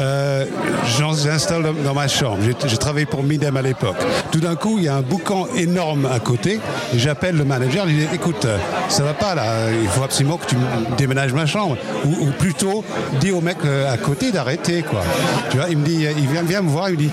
[0.00, 0.44] Euh,
[0.84, 2.38] J'installe dans, ma chambre.
[2.66, 3.96] J'ai travaillé pour Midem à l'époque.
[4.30, 6.60] Tout d'un coup, il y a un boucan énorme à côté.
[6.94, 7.86] J'appelle le manager.
[7.86, 8.58] Je lui dis Écoute, euh,
[8.88, 9.70] ça va pas là.
[9.70, 10.56] Il faut absolument que tu
[10.96, 11.76] déménages ma chambre.
[12.04, 12.84] Ou, ou plutôt,
[13.20, 14.82] dis au mec euh, à côté d'arrêter.
[14.82, 15.02] quoi.
[15.50, 16.88] Tu vois, il me dit Il vient, me voir.
[16.88, 17.10] Il me dit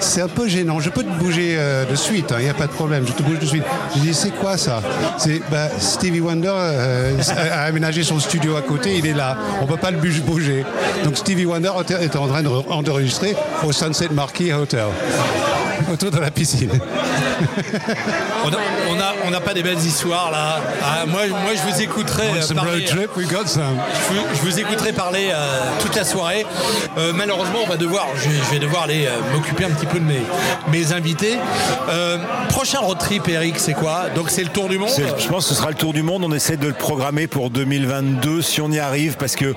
[0.00, 0.80] C'est un peu gênant.
[0.80, 2.32] Je peux te bouger euh, de suite.
[2.32, 3.04] hein, Il n'y a pas de problème.
[3.06, 3.64] Je te bouge de suite.
[3.94, 4.82] Je lui dis C'est quoi ça?
[5.18, 7.18] C'est bah, Stevie Wonder euh,
[7.52, 8.96] a aménagé son studio à côté.
[8.98, 9.36] Il est là.
[9.60, 10.64] On peut pas le bouger.
[11.04, 11.70] Donc Stevie Wonder
[12.00, 13.34] est en train de re- enregistrer
[13.64, 14.86] au Sunset Marquis Hotel.
[15.92, 16.70] Autour de la piscine.
[18.44, 18.58] On n'a
[18.90, 20.60] on a, on a pas des belles histoires là.
[20.82, 22.70] Ah, moi, moi, je vous écouterai euh, parler.
[22.72, 23.62] road trip, we got some.
[24.08, 26.44] Je, vous- je vous écouterai parler euh, toute la soirée.
[26.98, 29.98] Euh, malheureusement, on va devoir, je, je vais devoir aller euh, m'occuper un petit peu
[29.98, 30.22] de mes,
[30.70, 31.38] mes invités.
[31.88, 32.18] Euh,
[32.48, 34.04] prochain road trip, Eric, c'est quoi?
[34.14, 34.90] Donc c'est le tour du monde?
[35.18, 36.22] Je pense que ce sera le tour du monde.
[36.24, 39.54] On essaie de le programmer pour 2022 si on y arrive parce que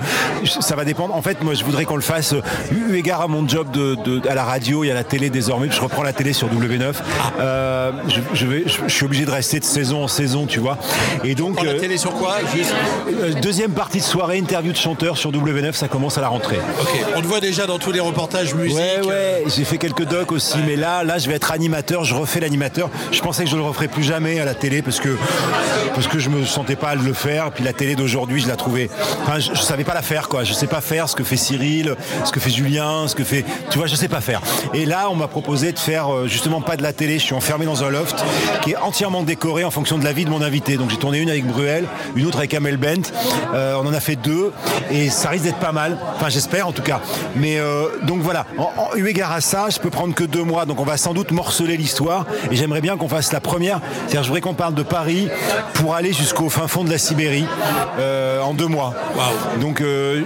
[0.61, 1.15] ça va dépendre.
[1.15, 3.95] En fait, moi, je voudrais qu'on le fasse euh, eu égard à mon job de,
[3.95, 5.67] de- à la radio et à la télé désormais.
[5.71, 6.93] Je reprends la télé sur W9.
[7.39, 10.59] Euh, je, je vais, je, je suis obligé de rester de saison en saison, tu
[10.59, 10.77] vois.
[11.23, 12.73] Et donc, la euh, télé sur quoi Juste.
[13.07, 16.59] euh, deuxième partie de soirée, interview de chanteurs sur W9, ça commence à la rentrée.
[16.81, 16.89] Ok.
[17.15, 18.77] On te voit déjà dans tous les reportages musique.
[18.77, 22.15] Ouais, ouais, j'ai fait quelques docs aussi, mais là, là, je vais être animateur, je
[22.15, 22.89] refais l'animateur.
[23.11, 25.17] Je pensais que je le referais plus jamais à la télé parce que,
[25.93, 27.51] parce que je me sentais pas à le faire.
[27.51, 28.89] Puis la télé d'aujourd'hui, je la trouvais.
[29.23, 30.43] Enfin, je, je savais pas la faire, quoi.
[30.43, 33.43] Je sais pas faire ce que fait Cyril, ce que fait Julien, ce que fait.
[33.69, 34.41] Tu vois, je sais pas faire.
[34.73, 37.19] Et là, on m'a proposé de faire euh, justement pas de la télé.
[37.19, 38.23] Je suis enfermé dans un loft
[38.61, 40.77] qui est entièrement décoré en fonction de la vie de mon invité.
[40.77, 41.85] Donc j'ai tourné une avec Bruel,
[42.15, 43.11] une autre avec Amel Bent.
[43.53, 44.51] Euh, on en a fait deux
[44.91, 45.97] et ça risque d'être pas mal.
[46.15, 46.99] Enfin, j'espère en tout cas.
[47.35, 50.43] Mais euh, donc voilà, en, en eu égard à ça, je peux prendre que deux
[50.43, 50.65] mois.
[50.65, 53.79] Donc on va sans doute morceler l'histoire et j'aimerais bien qu'on fasse la première.
[54.07, 55.27] C'est-à-dire, je voudrais qu'on parle de Paris
[55.73, 57.45] pour aller jusqu'au fin fond de la Sibérie
[57.99, 58.93] euh, en deux mois.
[59.61, 60.21] Donc euh,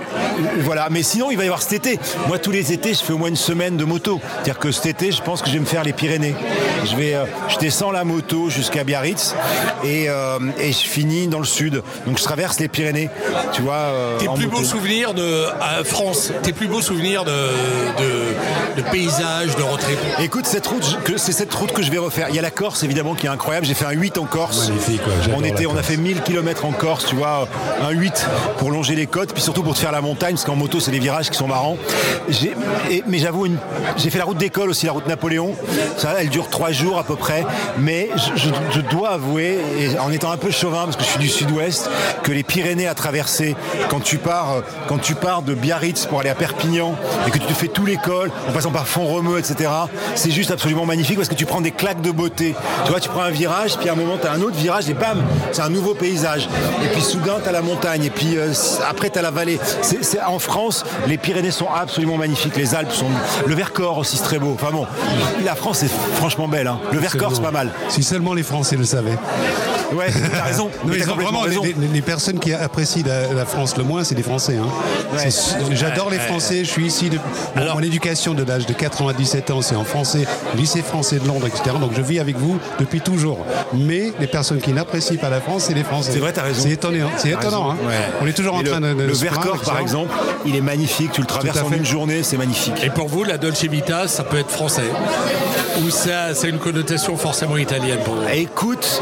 [0.61, 0.87] voilà.
[0.89, 1.99] Mais sinon, il va y avoir cet été.
[2.27, 4.19] Moi, tous les étés, je fais au moins une semaine de moto.
[4.35, 6.35] C'est-à-dire que cet été, je pense que je vais me faire les Pyrénées.
[6.89, 9.35] Je vais, euh, je descends la moto jusqu'à Biarritz
[9.83, 11.81] et, euh, et je finis dans le sud.
[12.05, 13.09] Donc je traverse les Pyrénées.
[13.53, 13.73] Tu vois.
[13.75, 18.89] euh, Tes plus beaux souvenirs de à France, tes plus beaux souvenirs de, de, de
[18.89, 19.99] paysages, de road trip.
[20.19, 22.27] Écoute, cette route, que- c'est cette route que je vais refaire.
[22.29, 23.65] Il y a la Corse, évidemment, qui est incroyable.
[23.65, 24.69] J'ai fait un 8 en Corse.
[24.69, 27.47] Magnifique, ouais, j'adore on, était, on a fait 1000 km en Corse, tu vois,
[27.81, 28.25] un 8
[28.57, 30.91] pour longer les côtes, puis surtout pour te faire la montagne, parce qu'en moto, c'est
[30.91, 31.77] des virages qui sont marrants.
[32.89, 33.47] Et- mais j'avoue,
[33.97, 35.53] j'ai fait la route d'école aussi, la route Napoléon.
[36.19, 37.45] Elle dure trois jours à peu près.
[37.77, 39.59] Mais je, dois avouer,
[39.99, 41.89] en étant un peu chauvin, parce que je suis du sud-ouest,
[42.23, 43.55] que les Pyrénées à traverser,
[43.89, 46.95] quand tu pars, euh, quand tu pars de Biarritz pour aller à Perpignan,
[47.27, 49.69] et que tu te fais tout l'école, en passant par Font-Romeu, etc.,
[50.15, 52.55] c'est juste absolument magnifique parce que tu prends des claques de beauté.
[52.85, 54.89] Tu vois, tu prends un virage, puis à un moment, tu as un autre virage,
[54.89, 56.47] et bam, c'est un nouveau paysage.
[56.83, 58.53] Et puis soudain, tu as la montagne, et puis euh,
[58.87, 59.59] après, tu as la vallée.
[60.27, 63.09] En France, les Pyrénées sont absolument magnifiques, les Alpes sont.
[63.45, 64.51] Le Vercors aussi, c'est très beau.
[64.53, 64.85] Enfin bon,
[65.49, 66.67] la France est franchement belle.
[66.67, 66.79] hein.
[66.91, 67.69] Le Vercors, c'est pas mal.
[67.89, 69.17] Si seulement les Français le savaient.
[69.93, 70.69] Ouais, t'as raison.
[70.85, 71.63] Non, mais ils t'as ont complètement vraiment, raison.
[71.63, 74.57] les, les- les personnes qui apprécient la, la France le moins, c'est les Français.
[74.57, 74.67] hein.
[75.17, 75.29] Ouais.
[75.71, 77.09] J'adore les Français, je suis ici.
[77.09, 81.27] De, bon, mon éducation de l'âge de 97 ans, c'est en français, lycée français de
[81.27, 81.75] Londres, etc.
[81.81, 83.43] Donc je vis avec vous depuis toujours.
[83.73, 86.11] Mais les personnes qui n'apprécient pas la France, c'est les Français.
[86.13, 86.61] C'est vrai, t'as raison.
[86.61, 87.09] C'est étonnant.
[87.17, 87.71] C'est étonnant.
[87.71, 87.77] hein.
[87.87, 87.95] Ouais.
[88.21, 90.11] On est toujours en Et train le, de, de Le Vercors, par exemple,
[90.45, 91.11] il est magnifique.
[91.13, 92.83] Tu le traverses à en une journée, c'est magnifique.
[92.83, 94.83] Et pour vous, la Dolce Vita, ça peut être français
[95.83, 99.01] Ou ça, c'est une connotation forcément italienne pour vous Écoute,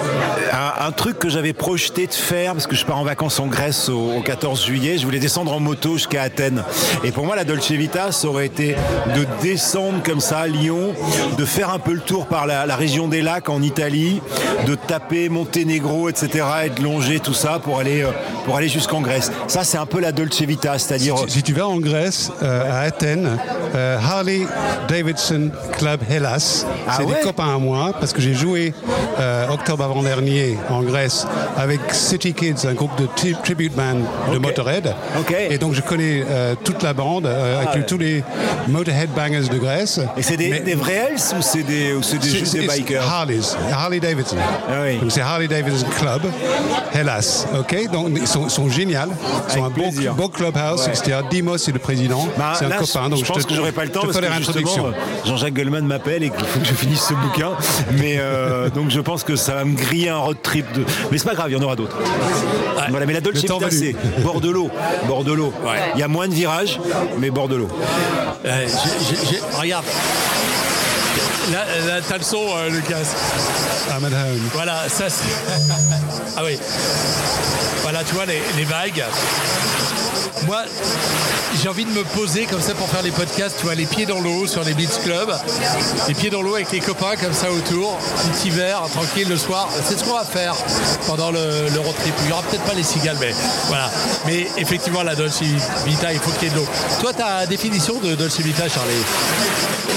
[0.54, 3.48] un, un truc que j'avais projeté de faire, parce que je pars en vacances en
[3.48, 6.64] Grèce au, au 14 juillet, je voulais descendre en moto jusqu'à Athènes.
[7.04, 8.76] Et pour moi, la Dolce Vita, ça aurait été
[9.16, 10.94] de descendre comme ça à Lyon,
[11.38, 14.22] de faire un peu le tour par la, la région des lacs en Italie,
[14.66, 18.12] de taper Monténégro, etc., et de longer tout ça pour aller, euh,
[18.46, 19.32] pour aller jusqu'en Grèce.
[19.48, 21.18] Ça, c'est un peu la Dolce Vita, c'est-à-dire...
[21.28, 23.38] Si, si tu vas en Grèce, euh, à Athènes,
[23.76, 24.42] euh, Harley
[24.88, 26.02] Davidson Club
[26.36, 26.40] Ah
[26.98, 28.74] c'est ouais des copains à moi parce que j'ai joué
[29.20, 31.26] euh, octobre avant-dernier en Grèce
[31.56, 33.96] avec City Kids, un groupe de tri- tribute band
[34.34, 34.38] de.
[34.38, 34.94] Motorhead.
[35.20, 35.34] Ok.
[35.50, 38.24] Et donc je connais euh, toute la bande, euh, inclus tous les
[38.68, 40.00] Motorhead bangers de Grèce.
[40.18, 44.00] Et c'est des, vrais Hells ou c'est des, ou c'est des, juste bikers Harleys, Harley
[44.00, 44.38] Davidson.
[44.70, 44.98] Ah oui.
[45.00, 46.22] Donc c'est Harley Davidson Club,
[46.94, 47.46] Hellas.
[47.60, 48.88] Ok, donc ils sont, sont géniaux.
[49.50, 50.90] Ils sont Avec un beau, beau clubhouse, Ouais.
[50.94, 51.18] etc.
[51.30, 52.28] Dimos c'est le président.
[52.38, 53.02] Bah, c'est un là, copain.
[53.06, 54.94] je- Donc je pense te- que j'aurai pas le temps je te parce que l'introduction.
[55.26, 57.52] Jean-Jacques Goldman m'appelle et qu'il faut que je finisse ce bouquin.
[57.94, 60.84] Mais euh, donc je pense que ça va me griller un road trip de.
[61.12, 61.98] Mais c'est pas grave, il y en aura d'autres.
[62.90, 64.70] Voilà, mais la Dolce Vita, c'est bord de l'eau,
[65.08, 65.54] bord de l'eau.
[65.64, 65.80] Ouais.
[65.96, 66.80] Il y a moins de virages,
[67.20, 67.70] mais bord de l'eau.
[68.46, 68.68] Euh,
[69.60, 69.86] Regarde.
[71.52, 72.96] Là, là, t'as le son, euh, Lucas.
[73.90, 74.40] I'm at home.
[74.54, 75.24] Voilà, ça c'est.
[76.38, 76.60] Ah oui.
[77.82, 79.04] Voilà, tu vois, les, les vagues.
[80.46, 80.64] Moi,
[81.62, 84.06] j'ai envie de me poser comme ça pour faire les podcasts, tu vois, les pieds
[84.06, 85.34] dans l'eau sur les beach clubs,
[86.08, 87.98] les pieds dans l'eau avec les copains comme ça autour,
[88.32, 89.70] petit hiver, tranquille le soir.
[89.84, 90.56] C'est ce qu'on va faire
[91.06, 91.40] pendant le,
[91.80, 92.14] road trip.
[92.22, 93.32] Il n'y aura peut-être pas les cigales, mais
[93.68, 93.90] voilà.
[94.26, 95.42] Mais effectivement, la Dolce
[95.86, 96.68] Vita, il faut qu'il y ait de l'eau.
[97.02, 99.04] Toi, ta définition de Dolce Vita, Charlie?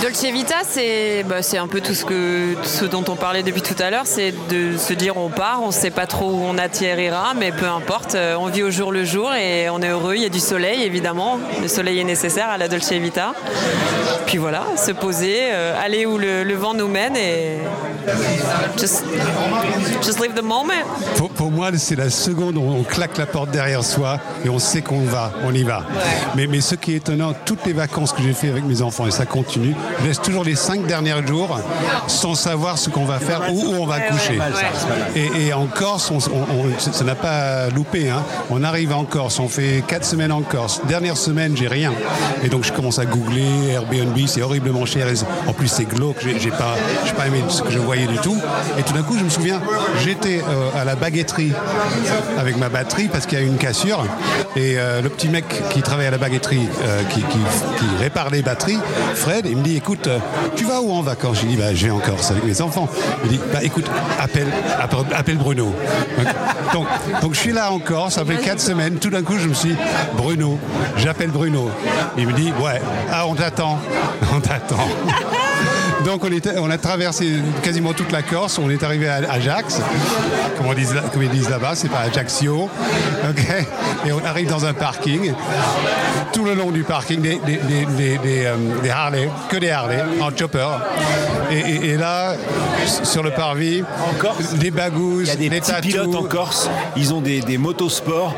[0.03, 3.75] Dolce Vita, c'est bah, un peu tout ce, que, ce dont on parlait depuis tout
[3.79, 6.57] à l'heure, c'est de se dire on part, on ne sait pas trop où on
[6.57, 10.10] atterrira, mais peu importe, euh, on vit au jour le jour et on est heureux,
[10.15, 13.33] il y a du soleil évidemment, le soleil est nécessaire à la Dolce Vita.
[14.27, 17.59] Puis voilà, se poser, euh, aller où le, le vent nous mène et
[18.79, 19.03] just,
[20.03, 20.73] just live the moment.
[21.17, 24.59] Pour, pour moi, c'est la seconde où on claque la porte derrière soi et on
[24.59, 25.83] sait qu'on va, on y va.
[26.37, 29.07] Mais, mais ce qui est étonnant, toutes les vacances que j'ai fait avec mes enfants,
[29.07, 31.59] et ça continue, je laisse toujours les cinq derniers jours
[32.07, 34.39] sans savoir ce qu'on va faire, où, où on va coucher.
[35.17, 38.11] Et, et en Corse, on- on- on- ça n'a pas loupé.
[38.11, 38.23] hein.
[38.51, 40.81] On arrive en Corse, on fait semaines en Corse.
[40.87, 41.93] Dernière semaine, j'ai rien.
[42.43, 45.07] Et donc je commence à googler Airbnb, c'est horriblement cher.
[45.47, 46.17] En plus, c'est glauque.
[46.21, 48.37] J'ai pas, j'ai pas aimé ce que je voyais du tout.
[48.79, 49.61] Et tout d'un coup, je me souviens,
[50.03, 51.53] j'étais euh, à la baguetterie
[52.39, 54.05] avec ma batterie parce qu'il y a eu une cassure.
[54.57, 57.23] Et euh, le petit mec qui travaille à la baguetterie, euh, qui,
[57.99, 58.79] répare les batteries,
[59.15, 60.19] Fred, il me dit écoute, euh,
[60.57, 61.39] tu vas où en vacances?
[61.39, 62.89] Je lui dis bah, je vais en Corse avec mes enfants.
[63.25, 63.87] Il dit bah écoute,
[64.21, 64.49] appelle,
[65.15, 65.75] appelle, Bruno.
[66.73, 66.87] Donc,
[67.21, 68.97] donc je suis là en Corse, fait quatre semaines.
[68.97, 69.75] Tout d'un coup, je me suis
[70.17, 70.59] Bruno,
[70.97, 71.71] j'appelle Bruno.
[72.17, 72.81] Il me dit ouais,
[73.11, 73.79] ah on t'attend,
[74.35, 74.89] on t'attend.
[76.05, 77.29] Donc on, était- on a traversé
[77.63, 79.81] quasiment toute la Corse, on est arrivé à Ajax,
[80.57, 82.69] comme, on ils disent là-bas, c'est pas Ajaccio,
[83.29, 83.47] ok.
[84.07, 85.33] Et on arrive dans un parking,
[86.33, 88.57] tout le long du parking, des, des, des- des- des, euh,
[88.93, 90.67] Harley, que des Harley, en chopper,
[91.51, 92.35] et, et- et là,
[93.03, 93.85] sur le parvis,
[94.19, 97.41] Corse des bagouses, Il y a des, des petits pilotes en Corse, ils ont des,
[97.41, 98.35] des motosports,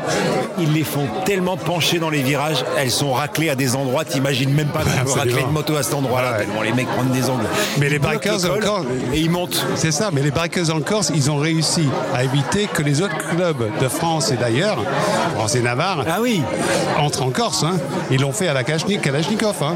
[0.59, 4.53] ils les font tellement pencher dans les virages, elles sont raclées à des endroits, t'imagines
[4.53, 5.13] même pas Absolument.
[5.15, 6.37] racler une moto à cet endroit-là, Ouais.
[6.39, 7.45] tellement les mecs prennent des angles.
[7.77, 9.65] Mais les bikers encore- Et ils montent.
[9.75, 13.17] C'est ça, mais les bikers en Corse, ils ont réussi à éviter que les autres
[13.29, 14.77] clubs de France et d'ailleurs,
[15.35, 16.41] France et Navarre, Ah oui
[16.99, 17.63] entrent en Corse.
[17.63, 17.77] hein.
[18.11, 19.55] Ils l'ont fait à la Kalachnik- Kalachnikov.
[19.61, 19.75] hein.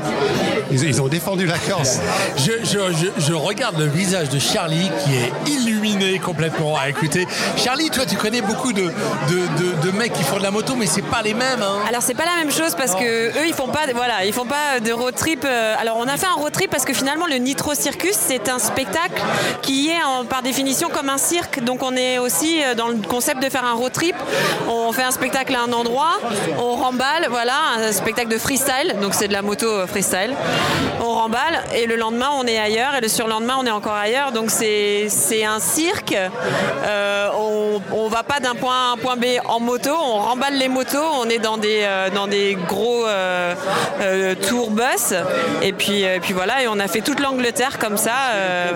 [0.71, 1.99] Ils, ils ont défendu la Corse.
[2.37, 6.75] Je, je- je- je regarde le visage de Charlie qui est illuminé complètement.
[6.79, 7.25] Ah, écoutez,
[7.57, 10.75] Charlie, toi, tu connais beaucoup de, de, de- de mecs qui font de la moto,
[10.75, 11.61] mais c'est pas les mêmes.
[11.61, 11.77] hein.
[11.87, 14.45] Alors c'est pas la même chose parce que eux ils font pas voilà ils font
[14.45, 15.43] pas de road trip.
[15.45, 18.49] euh, Alors on a fait un road trip parce que finalement le Nitro Circus c'est
[18.49, 19.21] un spectacle
[19.61, 19.99] qui est
[20.29, 21.63] par définition comme un cirque.
[21.63, 24.15] Donc on est aussi euh, dans le concept de faire un road trip.
[24.67, 26.19] On fait un spectacle à un endroit,
[26.57, 28.95] on remballe, voilà un spectacle de freestyle.
[29.01, 30.33] Donc c'est de la moto euh, freestyle.
[31.01, 34.31] On remballe et le lendemain on est ailleurs et le surlendemain on est encore ailleurs.
[34.31, 36.15] Donc c'est un cirque.
[36.85, 37.29] Euh,
[37.93, 40.69] on va pas d'un point A à un point B en moto, on remballe les
[40.69, 43.05] motos, on est dans des, dans des gros
[44.01, 45.13] euh, tours bus.
[45.61, 48.11] Et puis, euh, puis voilà, et on a fait toute l'Angleterre comme ça.
[48.33, 48.71] euh,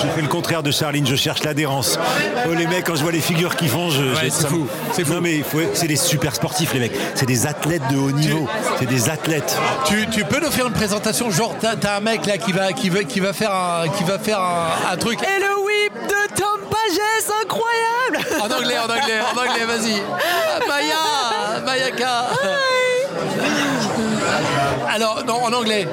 [0.00, 1.98] J'ai fait le contraire de Charline, je cherche l'adhérence.
[2.48, 4.02] Oh, les mecs, quand je vois les figures qu'ils font, je.
[4.14, 5.14] je- c'est fou, c'est fou.
[5.14, 5.42] Non, mais
[5.74, 6.92] c'est des super sportifs, les mecs.
[7.14, 8.48] C'est des athlètes de haut niveau.
[8.78, 9.56] C'est des athlètes.
[9.86, 12.72] Tu, tu peux nous faire une présentation, genre t'as t'as un mec là qui va,
[12.72, 15.18] qui va, qui va faire, un, qui va faire un, un truc.
[15.22, 17.00] Et le whip de Tom Pages,
[17.42, 20.02] incroyable En anglais, en anglais, en anglais, vas-y.
[20.10, 22.26] Ah, Maya, Mayaka.
[24.94, 25.86] Alors, non, en anglais.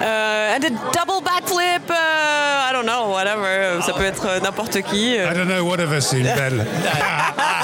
[0.00, 3.82] Euh, and a double backflip, euh, I don't know, whatever.
[3.84, 5.16] Ça peut être euh, n'importe qui.
[5.18, 5.30] euh.
[5.30, 6.66] I don't know, whatever, c'est une belle.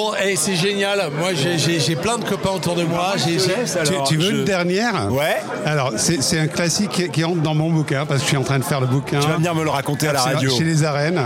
[0.00, 0.98] Bon, et c'est génial.
[1.18, 3.12] Moi, j'ai- plein de copains autour de moi.
[3.16, 5.36] J'ai- j'ai- Tu, Alors, tu veux je- une dernière Ouais.
[5.66, 8.42] Alors, c'est un classique qui, qui entre dans mon bouquin, parce que je suis en
[8.42, 9.20] train de faire le bouquin.
[9.20, 10.50] Tu vas venir me le raconter à la C'est radio.
[10.56, 11.20] Chez les arènes.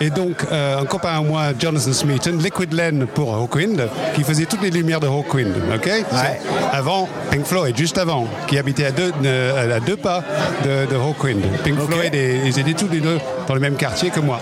[0.00, 4.46] Et donc, euh, un copain à moi, Jonathan Smeaton, Liquid Len pour Hawkwind, qui faisait
[4.46, 5.54] toutes les lumières de Hawkwind.
[5.74, 5.84] ok?
[6.10, 6.40] C'est
[6.72, 10.22] Avant Pink Floyd, juste avant, qui habitait à deux, euh, à deux pas
[10.64, 11.42] de, de Hawkwind.
[11.62, 14.40] Pink Floyd, et, ils étaient tous les deux dans le même quartier que moi.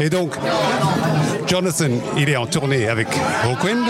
[0.00, 0.32] Et donc,
[1.46, 3.01] Jonathan, il est en tournée avec
[3.44, 3.84] Hawkwind,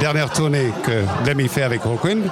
[0.00, 2.24] dernière tournée que Lemmy fait avec Hawkwind,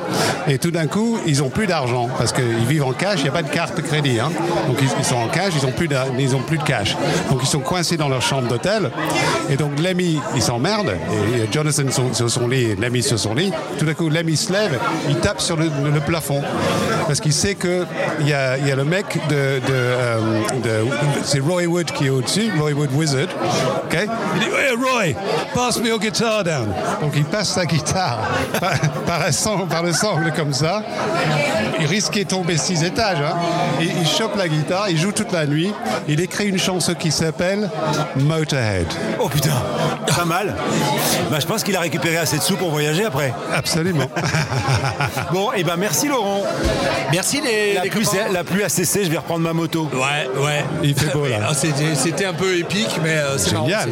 [0.48, 3.28] et tout d'un coup, ils ont plus d'argent parce qu'ils vivent en cash, il n'y
[3.28, 4.18] a pas de carte de crédit.
[4.20, 4.30] hein.
[4.68, 6.96] Donc ils, sont en cash, ils n'ont plus, d'a- ils plus de cash.
[7.30, 8.90] Donc ils sont coincés dans leur chambre d'hôtel,
[9.50, 13.52] et donc Lemmy, il s'emmerde, et Jonathan sont- sur son lit, Lemmy sur son lit.
[13.78, 15.68] Tout d'un coup, Lemmy se lève, il tape sur le,
[16.06, 16.42] plafond
[17.06, 17.86] parce qu'il sait qu'il
[18.26, 20.18] y a, le mec de, de, euh,
[20.62, 20.84] de-
[21.24, 23.28] c'est Roy Wood qui est au-dessus, Roy Wood Wizard.
[23.84, 23.96] ok?
[24.34, 25.14] Il dit hey, Roy,
[25.54, 26.68] pass me your guitar down.
[27.00, 28.18] Donc il passe sa guitare
[28.60, 28.72] par,
[29.06, 30.82] par, la sang- par le sangle comme ça.
[31.80, 33.18] Il risquait de tomber six étages.
[33.20, 33.34] hein.
[33.80, 35.72] Il, il chope la guitare, il joue toute la nuit.
[36.08, 37.68] Il écrit une chanson qui s'appelle
[38.16, 38.86] Motorhead.
[39.20, 39.50] Oh putain,
[40.16, 40.54] pas mal.
[41.30, 43.34] Bah, je pense qu'il a récupéré assez de sous pour voyager après.
[43.54, 44.08] Absolument.
[45.32, 46.42] Bon, et ben merci Laurent.
[47.10, 49.88] Merci les, La les pluie, la pluie a cessé, je vais reprendre ma moto.
[49.92, 50.64] Ouais, ouais.
[50.82, 51.36] Il fait beau, là.
[51.48, 53.90] Ah, C'était un peu épique, mais euh, c'est Génial.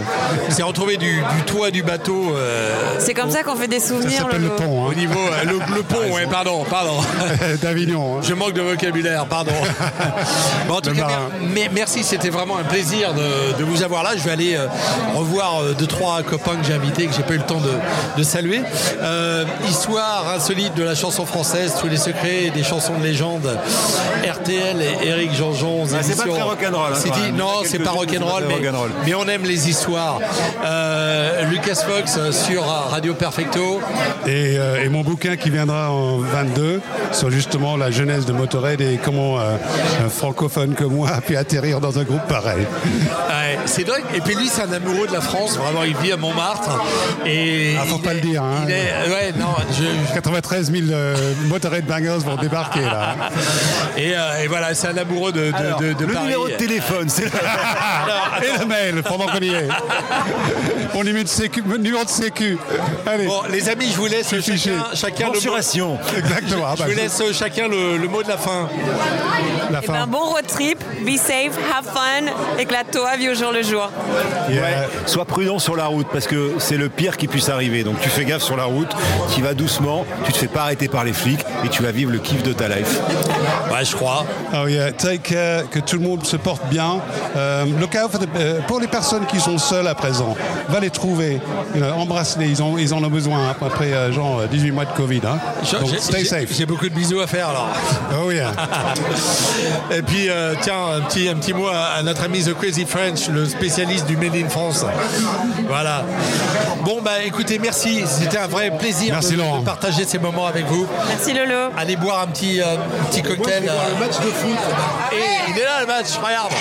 [0.49, 2.04] C'est- C'est retrouvé du, du toit du bateau.
[2.13, 4.19] Euh, C'est comme ça qu'on fait des Ça souvenirs.
[4.23, 4.87] s'appelle le pont.
[4.87, 4.95] au hein.
[4.97, 5.19] niveau.
[5.19, 6.97] euh, le, le pont, ouais, pardon, pardon.
[7.63, 8.17] D'Avignon.
[8.19, 8.21] hein.
[8.23, 9.53] Je manque de vocabulaire, pardon.
[10.69, 11.09] Bon, en tout Le cas,
[11.43, 14.11] mer- merci, c'était vraiment un plaisir de, de vous avoir là.
[14.17, 14.67] Je vais aller euh,
[15.15, 17.71] revoir euh, deux, trois copains que j'ai invités, que j'ai pas eu le temps de,
[18.17, 18.63] de saluer.
[19.03, 23.59] Euh, histoire insolite de la chanson française, tous les secrets des chansons de légende.
[24.27, 25.85] RTL et Eric Jean-Jean.
[25.95, 28.61] Ah, c'est pas très rock'n'roll, hein, non, c'est pas rock'n'roll, mais,
[29.07, 30.19] mais on aime les histoires.
[30.65, 33.81] Euh, Lucas Fox euh, sur Radio Perfecto.
[34.27, 36.81] Et, euh, et mon bouquin qui viendra en 22
[37.13, 39.57] sur justement la jeunesse de Motorhead et comment euh,
[40.05, 42.67] un francophone comme moi a pu atterrir dans un groupe pareil.
[42.85, 44.03] Ouais, c'est dingue.
[44.15, 45.57] Et puis lui, c'est un amoureux de la France.
[45.57, 46.83] Vraiment, il vit à Montmartre.
[47.27, 48.65] Et Ah, faut il pas est- le dire, hein.
[48.67, 49.55] il est- ouais, non.
[49.71, 51.15] je- 93 000 euh,
[51.49, 53.15] Motorhead bangers vont débarquer là.
[53.97, 56.25] et, euh, et voilà, c'est un amoureux de, de, Alors, de- de le Paris.
[56.25, 57.25] numéro de téléphone, c'est
[58.45, 59.69] et le mail pendant qu'on y est.
[60.95, 61.63] Mon numéro de sécu.
[61.85, 62.59] De sécu.
[63.07, 63.27] Allez.
[63.27, 65.57] Bon, les amis, je vous laisse chacun, chacun le mot.
[65.57, 66.65] Exactement.
[66.67, 68.69] Ah, Je bah, vous laisse chacun le, le mot de la fin.
[69.71, 69.93] la Eh fin.
[69.93, 73.91] ben, bon road trip, be safe, have fun, éclate-toi, vis au jour le jour.
[74.49, 74.63] Yeah.
[74.63, 77.85] Ouais, sois prudent sur la route parce que c'est le pire qui puisse arriver.
[77.85, 78.91] Donc tu fais gaffe sur la route,
[79.35, 82.11] tu vas doucement, tu te fais pas arrêter par les flics et tu vas vivre
[82.13, 82.99] le kiff de ta life.
[83.73, 84.25] Ouais, je crois.
[84.55, 87.01] Oh yeah, take care, que tout le monde se porte bien.
[87.37, 90.35] Euh, look out for the- euh, pour les personnes qui sont seules à présent,
[90.69, 91.41] va les trouver,
[91.77, 94.85] euh, embrasse-les, ils, ont, ils en ont besoin hein, après euh, genre euh, 18 mois
[94.85, 95.21] de Covid.
[95.27, 95.39] hein.
[95.81, 96.49] Donc stay safe.
[96.57, 97.69] J'ai beaucoup de bisous à faire alors.
[98.23, 98.53] Oh yeah.
[99.91, 102.85] Et puis, euh, tiens, un petit, un petit mot à, à notre ami The Crazy
[102.87, 104.85] French, le spécialiste du Made in France.
[105.69, 106.05] Voilà.
[106.85, 108.05] Bon, bah écoutez, merci.
[108.07, 110.87] C'était un vrai plaisir Merci, de, partager ces moments avec vous.
[111.09, 111.71] Merci Lolo.
[111.77, 112.77] Allez boire un petit, euh,
[113.11, 113.63] petit cocktail.
[113.65, 114.59] le match de foot.
[115.13, 116.53] Et il est là le match, regarde.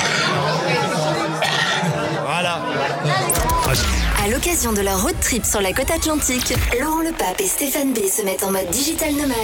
[4.23, 7.91] À l'occasion de leur road trip sur la côte atlantique, Laurent Le Pape et Stéphane
[7.91, 9.35] B se mettent en mode digital nomade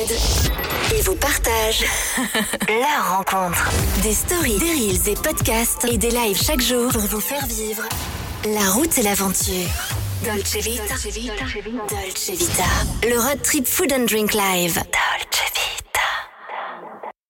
[0.96, 1.84] et vous partagent
[2.70, 3.70] leur rencontre.
[4.04, 7.84] Des stories, des reels et podcasts et des lives chaque jour pour vous faire vivre
[8.46, 9.68] la route et l'aventure.
[10.24, 10.84] Dolce Vita.
[10.88, 12.64] Dolce Vita.
[13.04, 14.82] Le road trip food and drink live.